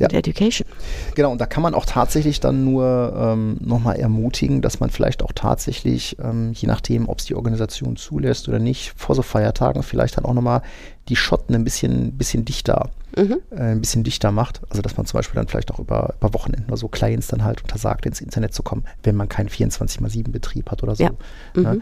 [0.00, 0.06] Ja.
[0.08, 0.66] und Education.
[1.14, 5.22] genau, und da kann man auch tatsächlich dann nur ähm, nochmal ermutigen, dass man vielleicht
[5.22, 9.82] auch tatsächlich, ähm, je nachdem, ob es die Organisation zulässt oder nicht, vor so Feiertagen
[9.82, 10.62] vielleicht dann auch nochmal
[11.08, 13.38] die Schotten ein bisschen, bisschen dichter, Mhm.
[13.50, 14.60] äh, ein bisschen dichter macht.
[14.70, 17.42] Also dass man zum Beispiel dann vielleicht auch über, über Wochenenden oder so Clients dann
[17.44, 21.04] halt untersagt, ins Internet zu kommen, wenn man keinen 24x7-Betrieb hat oder so.
[21.04, 21.10] Ja.
[21.54, 21.80] Ne?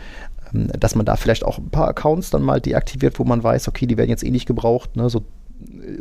[0.55, 3.69] Ähm, dass man da vielleicht auch ein paar Accounts dann mal deaktiviert, wo man weiß,
[3.69, 4.97] okay, die werden jetzt eh nicht gebraucht.
[4.97, 5.11] Ne?
[5.11, 5.23] So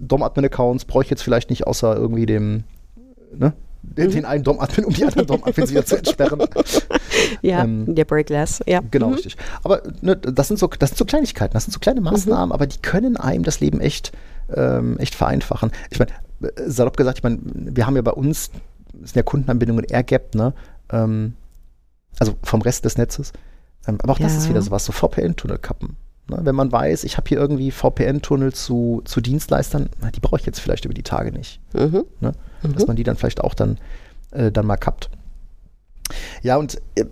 [0.01, 2.63] DOM-Admin-Accounts brauche ich jetzt vielleicht nicht, außer irgendwie dem,
[3.35, 3.53] ne?
[3.83, 6.41] Den, den einen DOM-Admin, um die anderen DOM-Admins wieder zu entsperren.
[7.41, 8.81] Ja, Ähm, der Break Glass, ja.
[8.91, 9.13] Genau, Mhm.
[9.13, 9.37] richtig.
[9.63, 12.67] Aber ne, das, sind so, das sind so Kleinigkeiten, das sind so kleine Maßnahmen, aber
[12.67, 14.11] die können einem das Leben echt,
[14.55, 15.71] ähm, echt vereinfachen.
[15.89, 18.51] Ich meine, äh, salopp gesagt, ich meine, wir haben ja bei uns,
[18.93, 20.53] das sind ja Kundenanbindungen AirGap, ne?
[20.91, 21.33] Ähm,
[22.19, 23.33] also vom Rest des Netzes.
[23.87, 24.37] Ähm, aber auch das Ja.
[24.39, 25.95] ist wieder sowas, so VPN-Tunnelkappen.
[26.29, 26.39] Ne?
[26.43, 30.45] Wenn man weiß, ich habe hier irgendwie VPN-Tunnel zu, zu Dienstleistern, na, die brauche ich
[30.45, 32.03] jetzt vielleicht über die Tage nicht Mhm.
[32.21, 32.31] ne?
[32.73, 33.77] dass man die dann vielleicht auch dann,
[34.31, 35.09] äh, dann mal kappt.
[36.41, 37.05] Ja, und äh,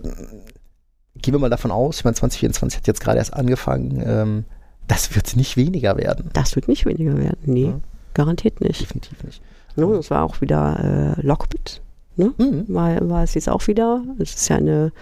[1.16, 4.44] gehen wir mal davon aus, ich meine, 2024 hat jetzt gerade erst angefangen, ähm,
[4.88, 6.30] das wird nicht weniger werden.
[6.32, 7.38] Das wird nicht weniger werden.
[7.44, 7.80] Nee, Ja.
[8.14, 8.80] garantiert nicht.
[8.80, 9.42] Definitiv nicht.
[9.76, 11.80] No, das war auch wieder äh, Lockbit.
[12.16, 12.32] Ne?
[12.38, 12.64] Mhm.
[12.68, 14.02] War, war es jetzt auch wieder.
[14.18, 14.92] Es ist ja eine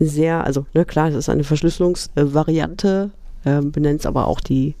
[0.00, 3.10] sehr, also ne, klar, es ist eine Verschlüsselungsvariante,
[3.44, 4.74] äh, benennt es aber auch die,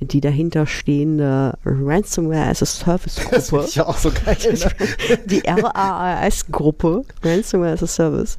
[0.00, 3.48] die dahinterstehende Ransomware as a Service Das Gruppe.
[3.48, 4.36] finde ich ja auch so geil.
[5.08, 5.18] Ne?
[5.26, 8.36] die RAAS-Gruppe, Ransomware as a Service.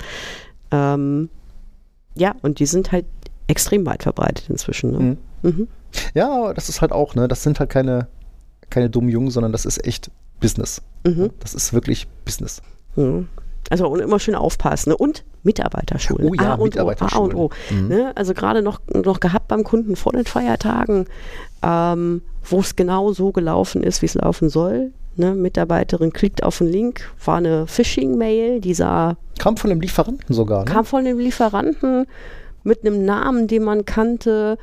[0.72, 1.30] Ähm,
[2.16, 3.06] ja, und die sind halt
[3.48, 4.92] extrem weit verbreitet inzwischen.
[4.92, 5.00] Ne?
[5.00, 5.18] Mhm.
[5.42, 5.68] Mhm.
[6.14, 7.28] Ja, das ist halt auch, ne?
[7.28, 8.08] Das sind halt keine,
[8.70, 10.82] keine dummen Jungen, sondern das ist echt Business.
[11.04, 11.32] Mhm.
[11.40, 12.62] Das ist wirklich Business.
[13.70, 14.90] Also und immer schön aufpassen.
[14.90, 14.98] Ne?
[14.98, 16.28] Und Mitarbeiterschulen.
[16.28, 17.32] Oh ja, A und O, A Mitarbeiterschulen.
[17.32, 17.50] und O.
[17.70, 17.88] Mhm.
[17.88, 18.12] Ne?
[18.16, 21.06] Also gerade noch, noch gehabt beim Kunden vor den Feiertagen,
[21.62, 24.92] ähm, wo es genau so gelaufen ist, wie es laufen soll.
[25.16, 25.36] Ne?
[25.36, 30.60] Mitarbeiterin klickt auf einen Link, war eine Phishing-Mail, die sah Kam von einem Lieferanten sogar.
[30.60, 30.72] Ne?
[30.72, 32.06] kam von dem Lieferanten
[32.64, 34.58] mit einem Namen, den man kannte,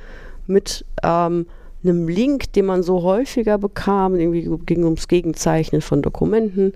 [0.47, 1.47] mit ähm,
[1.83, 4.17] einem Link, den man so häufiger bekam.
[4.17, 6.73] Irgendwie ging ums Gegenzeichnen von Dokumenten.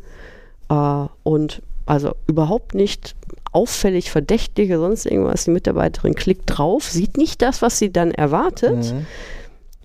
[0.69, 3.15] Äh, und also überhaupt nicht
[3.53, 5.45] auffällig verdächtig oder sonst irgendwas.
[5.45, 9.07] Die Mitarbeiterin klickt drauf, sieht nicht das, was sie dann erwartet Mhm.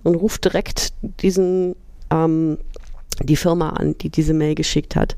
[0.04, 0.92] und ruft direkt
[1.22, 1.74] diesen,
[2.10, 2.58] ähm,
[3.22, 5.16] die Firma an, die diese Mail geschickt hat.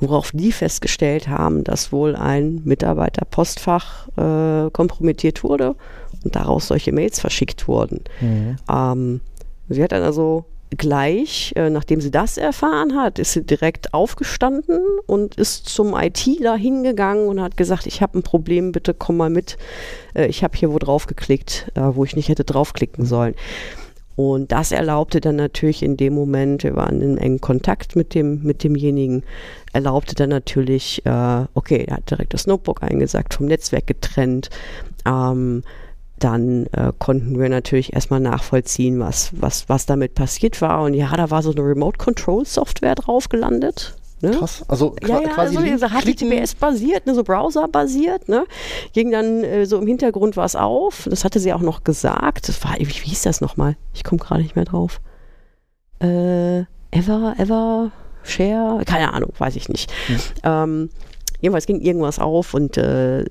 [0.00, 5.74] worauf die festgestellt haben, dass wohl ein Mitarbeiterpostfach äh, kompromittiert wurde
[6.22, 8.04] und daraus solche Mails verschickt wurden.
[8.20, 8.56] Mhm.
[8.70, 9.20] Ähm,
[9.68, 10.44] sie hat dann also
[10.76, 16.56] gleich, äh, nachdem sie das erfahren hat, ist sie direkt aufgestanden und ist zum ITler
[16.56, 19.56] hingegangen und hat gesagt, ich habe ein Problem, bitte komm mal mit.
[20.14, 23.34] Äh, ich habe hier wo drauf geklickt, äh, wo ich nicht hätte draufklicken sollen.
[24.16, 28.42] Und das erlaubte dann natürlich in dem Moment, wir waren in engen Kontakt mit, dem,
[28.42, 29.22] mit demjenigen,
[29.72, 31.04] erlaubte dann natürlich,
[31.54, 34.50] okay, er hat direkt das Notebook eingesagt, vom Netzwerk getrennt.
[35.06, 35.62] Ähm,
[36.18, 40.82] dann äh, konnten wir natürlich erstmal nachvollziehen, was, was, was damit passiert war.
[40.82, 43.94] Und ja, da war so eine Remote Control Software drauf gelandet.
[44.20, 44.32] Ne?
[44.32, 44.64] Krass.
[44.66, 48.46] Also Ja, ja, quasi also HTTPS-basiert, ne, so Browser-basiert, ne?
[48.92, 51.06] Ging dann äh, so im Hintergrund was auf.
[51.08, 52.48] Das hatte sie auch noch gesagt.
[52.48, 53.76] Das war, wie, wie hieß das nochmal?
[53.94, 55.00] Ich komme gerade nicht mehr drauf.
[56.00, 56.60] Äh,
[56.90, 57.92] ever, ever,
[58.24, 58.82] share?
[58.84, 59.92] Keine Ahnung, weiß ich nicht.
[60.42, 60.90] Ähm,
[61.40, 63.24] jedenfalls ging irgendwas auf und äh,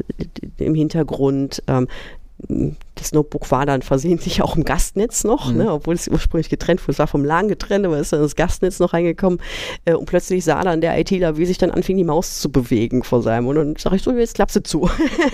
[0.57, 1.87] im Hintergrund ähm,
[2.39, 6.91] das Notebook war dann versehentlich auch im Gastnetz noch, ne, obwohl es ursprünglich getrennt wurde.
[6.91, 9.39] Es war vom LAN getrennt, aber ist dann ins Gastnetz noch reingekommen.
[9.85, 13.03] Äh, und plötzlich sah dann der ITler, wie sich dann anfing, die Maus zu bewegen
[13.03, 13.47] vor seinem.
[13.47, 14.89] Und dann sage ich so, jetzt klappst du zu.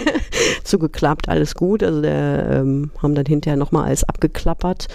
[0.63, 1.83] Zugeklappt, alles gut.
[1.83, 4.87] Also der ähm, haben dann hinterher nochmal alles abgeklappert.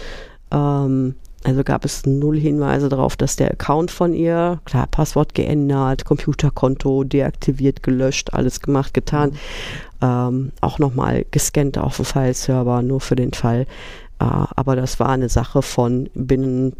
[0.50, 6.04] Ähm, also gab es null Hinweise darauf, dass der Account von ihr, klar, Passwort geändert,
[6.04, 9.32] Computerkonto deaktiviert, gelöscht, alles gemacht, getan.
[10.02, 13.62] Ähm, auch nochmal gescannt auf dem File-Server, nur für den Fall.
[14.18, 16.74] Äh, aber das war eine Sache von binnen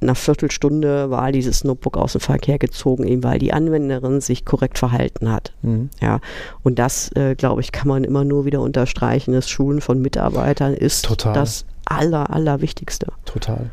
[0.00, 4.78] einer Viertelstunde war dieses Notebook aus dem Verkehr gezogen, eben weil die Anwenderin sich korrekt
[4.78, 5.54] verhalten hat.
[5.62, 5.88] Mhm.
[6.02, 6.20] Ja,
[6.62, 9.32] und das, äh, glaube ich, kann man immer nur wieder unterstreichen.
[9.32, 11.32] Das Schulen von Mitarbeitern ist Total.
[11.32, 13.06] das aller, allerwichtigste.
[13.24, 13.70] Total.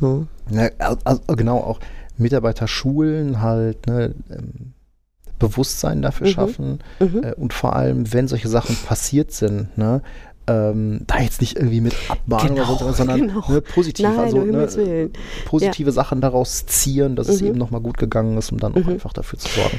[0.00, 0.26] Ne?
[0.50, 0.70] Ja,
[1.04, 1.80] also genau, auch
[2.16, 4.72] Mitarbeiter schulen, halt, ne, ähm,
[5.38, 6.30] Bewusstsein dafür Mhm.
[6.32, 7.22] schaffen Mhm.
[7.22, 10.02] äh, und vor allem, wenn solche Sachen passiert sind, ne,
[10.48, 13.44] ähm, da jetzt nicht irgendwie mit Abmahnung Genau, oder so, sondern genau.
[13.48, 15.10] ne, positiv, Nein, also ne,
[15.44, 17.48] positive Sachen daraus ziehen, dass es Mhm.
[17.48, 19.78] eben nochmal gut gegangen ist, um dann auch einfach dafür zu sorgen,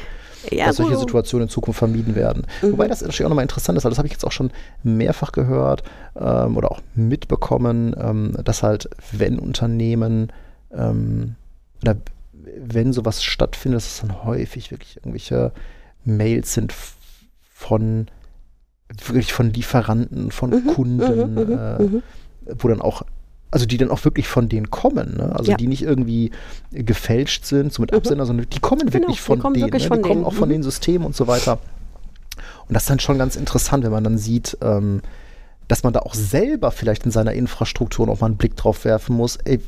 [0.51, 0.97] Ja, dass solche.
[0.97, 2.45] Situationen in Zukunft vermieden werden.
[2.61, 2.73] Mhm.
[2.73, 4.51] Wobei das natürlich auch nochmal interessant ist, weil das habe ich jetzt auch schon
[4.83, 5.83] mehrfach gehört
[6.19, 10.31] ähm, oder auch mitbekommen, ähm, dass halt, wenn Unternehmen
[10.71, 11.35] ähm,
[11.81, 11.97] oder
[12.57, 15.51] wenn sowas stattfindet, dass es dann häufig wirklich irgendwelche
[16.05, 16.73] Mails sind
[17.53, 18.07] von
[19.05, 22.03] wirklich von Lieferanten, von Mhm, Kunden, mhm, mhm, äh, mhm.
[22.57, 23.03] wo dann auch
[23.51, 25.35] also die dann auch wirklich von denen kommen, ne?
[25.35, 25.57] also Ja.
[25.57, 26.31] die nicht irgendwie
[26.71, 29.83] gefälscht sind, so mit Absender, sondern die kommen Genau, wirklich die von kommen denen, wirklich
[29.83, 29.87] ne?
[29.89, 30.25] von die kommen denen.
[30.25, 30.53] auch von Mhm.
[30.53, 31.59] den Systemen und so weiter.
[32.67, 35.01] Und das ist dann schon ganz interessant, wenn man dann sieht, ähm,
[35.67, 39.15] dass man da auch selber vielleicht in seiner Infrastruktur noch mal einen Blick drauf werfen
[39.15, 39.37] muss.
[39.45, 39.59] Ey,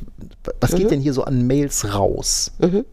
[0.60, 0.88] was geht Mhm.
[0.90, 2.52] denn hier so an Mails raus?
[2.60, 2.84] Mhm.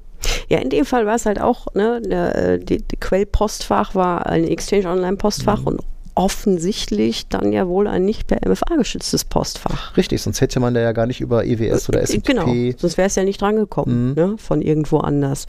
[0.49, 4.25] Ja, in dem Fall war es halt auch, ne, der, äh, die, die Quellpostfach war
[4.25, 5.81] ein Exchange Online Postfach und
[6.19, 9.95] offensichtlich dann ja wohl ein nicht per MFA geschütztes Postfach.
[9.95, 12.25] Richtig, sonst hätte man da ja gar nicht über EWS oder SMTP.
[12.27, 14.13] Genau, sonst wäre es ja nicht drangekommen, Mhm.
[14.15, 15.47] ne, von irgendwo anders.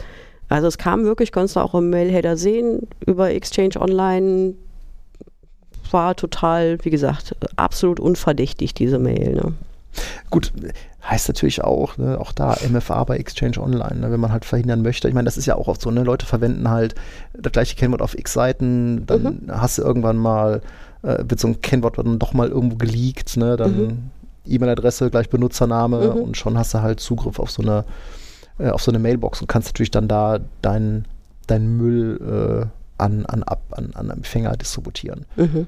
[0.48, 4.54] Also es kam wirklich, konntest du auch im Mailheader sehen, über Exchange Online
[5.90, 9.34] war total, wie gesagt, absolut unverdächtig, diese Mail.
[9.34, 9.54] Ne?
[10.30, 10.52] Gut,
[11.02, 14.82] heißt natürlich auch, ne, auch da MFA bei Exchange Online, ne, wenn man halt verhindern
[14.82, 15.08] möchte.
[15.08, 16.94] Ich meine, das ist ja auch oft so, ne, Leute verwenden halt
[17.32, 19.40] das gleiche Kennwort auf x Seiten, dann Mhm.
[19.50, 20.60] hast du irgendwann mal,
[21.02, 24.10] äh, wird so ein Kennwort dann doch mal irgendwo geleakt, ne, dann
[24.46, 26.20] E-Mail-Adresse gleich Benutzername Mhm.
[26.22, 27.84] und schon hast du halt Zugriff auf so eine,
[28.58, 31.06] äh, auf so eine Mailbox und kannst natürlich dann da deinen
[31.46, 32.20] dein Müll
[32.62, 32.66] äh,
[33.02, 35.24] an, an, ab, an, an Empfänger distributieren.
[35.36, 35.66] Mhm.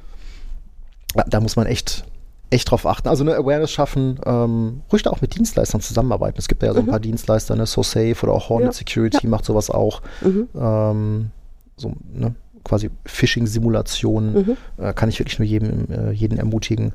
[1.16, 2.04] Ja, da muss man echt,
[2.52, 3.08] echt drauf achten.
[3.08, 6.38] Also eine Awareness schaffen, ähm, ruhig da auch mit Dienstleistern zusammenarbeiten.
[6.38, 9.44] Es gibt ja so ein paar Dienstleister, ne, SoSafe oder auch Hornet Ja, Security macht
[9.44, 10.02] sowas auch.
[10.20, 10.48] Mhm.
[10.54, 11.30] Ähm,
[11.76, 12.34] so, ne,
[12.64, 14.34] quasi Phishing-Simulationen.
[14.34, 14.56] Mhm.
[14.84, 16.92] Äh, kann ich wirklich nur jedem, äh, jeden ermutigen,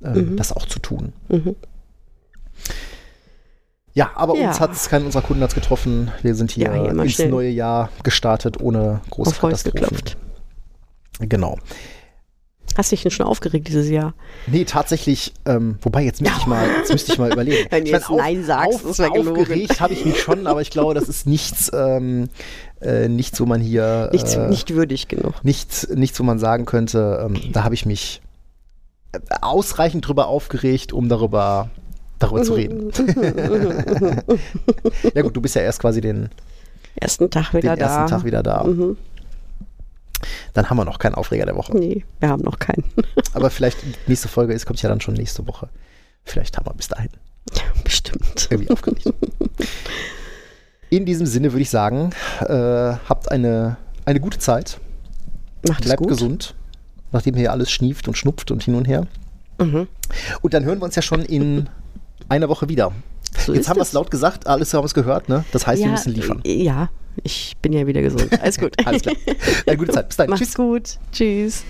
[0.00, 0.36] Mhm.
[0.36, 1.12] das auch zu tun.
[1.28, 1.56] Mhm.
[3.92, 4.48] Ja, aber Ja.
[4.48, 6.10] uns hat es keinen unserer Kunden hat's getroffen.
[6.22, 7.28] Wir sind hier, Ja, hier ins schnell.
[7.28, 9.98] neue Jahr gestartet ohne große Auf Katastrophen.
[11.18, 11.58] Genau.
[12.76, 14.14] Hast dich denn schon aufgeregt dieses Jahr?
[14.46, 17.66] Nee, tatsächlich, ähm, wobei jetzt müsste ich mal, jetzt müsste ich mal überlegen.
[17.70, 19.40] Wenn du Ich jetzt Nein sagst, das wär gelogen.
[19.40, 22.28] Aufgeregt habe ich mich schon, aber ich glaube, das ist nichts, ähm,
[22.80, 25.34] äh, nichts, wo man hier Nicht, äh, nicht würdig genug.
[25.44, 28.22] nichts, nichts, wo man sagen könnte, ähm, da habe ich mich
[29.12, 31.70] äh, ausreichend drüber aufgeregt, um darüber,
[32.18, 32.90] darüber zu reden.
[35.14, 36.30] ja gut, du bist ja erst quasi den,
[36.96, 37.86] Ersten Tag wieder den da.
[37.86, 38.64] ersten Tag wieder da.
[38.64, 38.96] Mhm.
[40.52, 41.76] Dann haben wir noch keinen Aufreger der Woche.
[41.76, 42.84] Nee, wir haben noch keinen.
[43.32, 45.68] Aber vielleicht nächste Folge ist, kommt ja dann schon nächste Woche.
[46.24, 47.10] Vielleicht haben wir bis dahin
[47.84, 48.48] Bestimmt.
[48.50, 49.04] irgendwie aufgeregt.
[50.90, 52.10] In diesem Sinne würde ich sagen,
[52.40, 52.48] äh,
[53.08, 54.80] habt eine, eine gute Zeit.
[55.66, 56.08] Macht es Bleibt gut.
[56.08, 56.54] gesund,
[57.12, 59.06] nachdem hier alles schnieft und schnupft und hin und her.
[59.58, 59.86] Mhm.
[60.40, 61.68] Und dann hören wir uns ja schon in
[62.28, 62.92] einer Woche wieder.
[63.38, 63.92] So Jetzt haben wir es.
[63.92, 65.44] laut gesagt, alles haben es gehört, ne?
[65.52, 66.42] Das heißt, wir ja, müssen liefern.
[66.44, 66.90] Ja,
[67.22, 68.40] ich bin ja wieder gesund.
[68.40, 68.74] Alles gut.
[68.84, 69.14] Alles klar.
[69.66, 70.08] Eine gute Zeit.
[70.08, 70.30] Bis dann.
[70.30, 70.54] Macht's Tschüss.
[70.54, 70.98] gut.
[71.12, 71.64] Tschüss.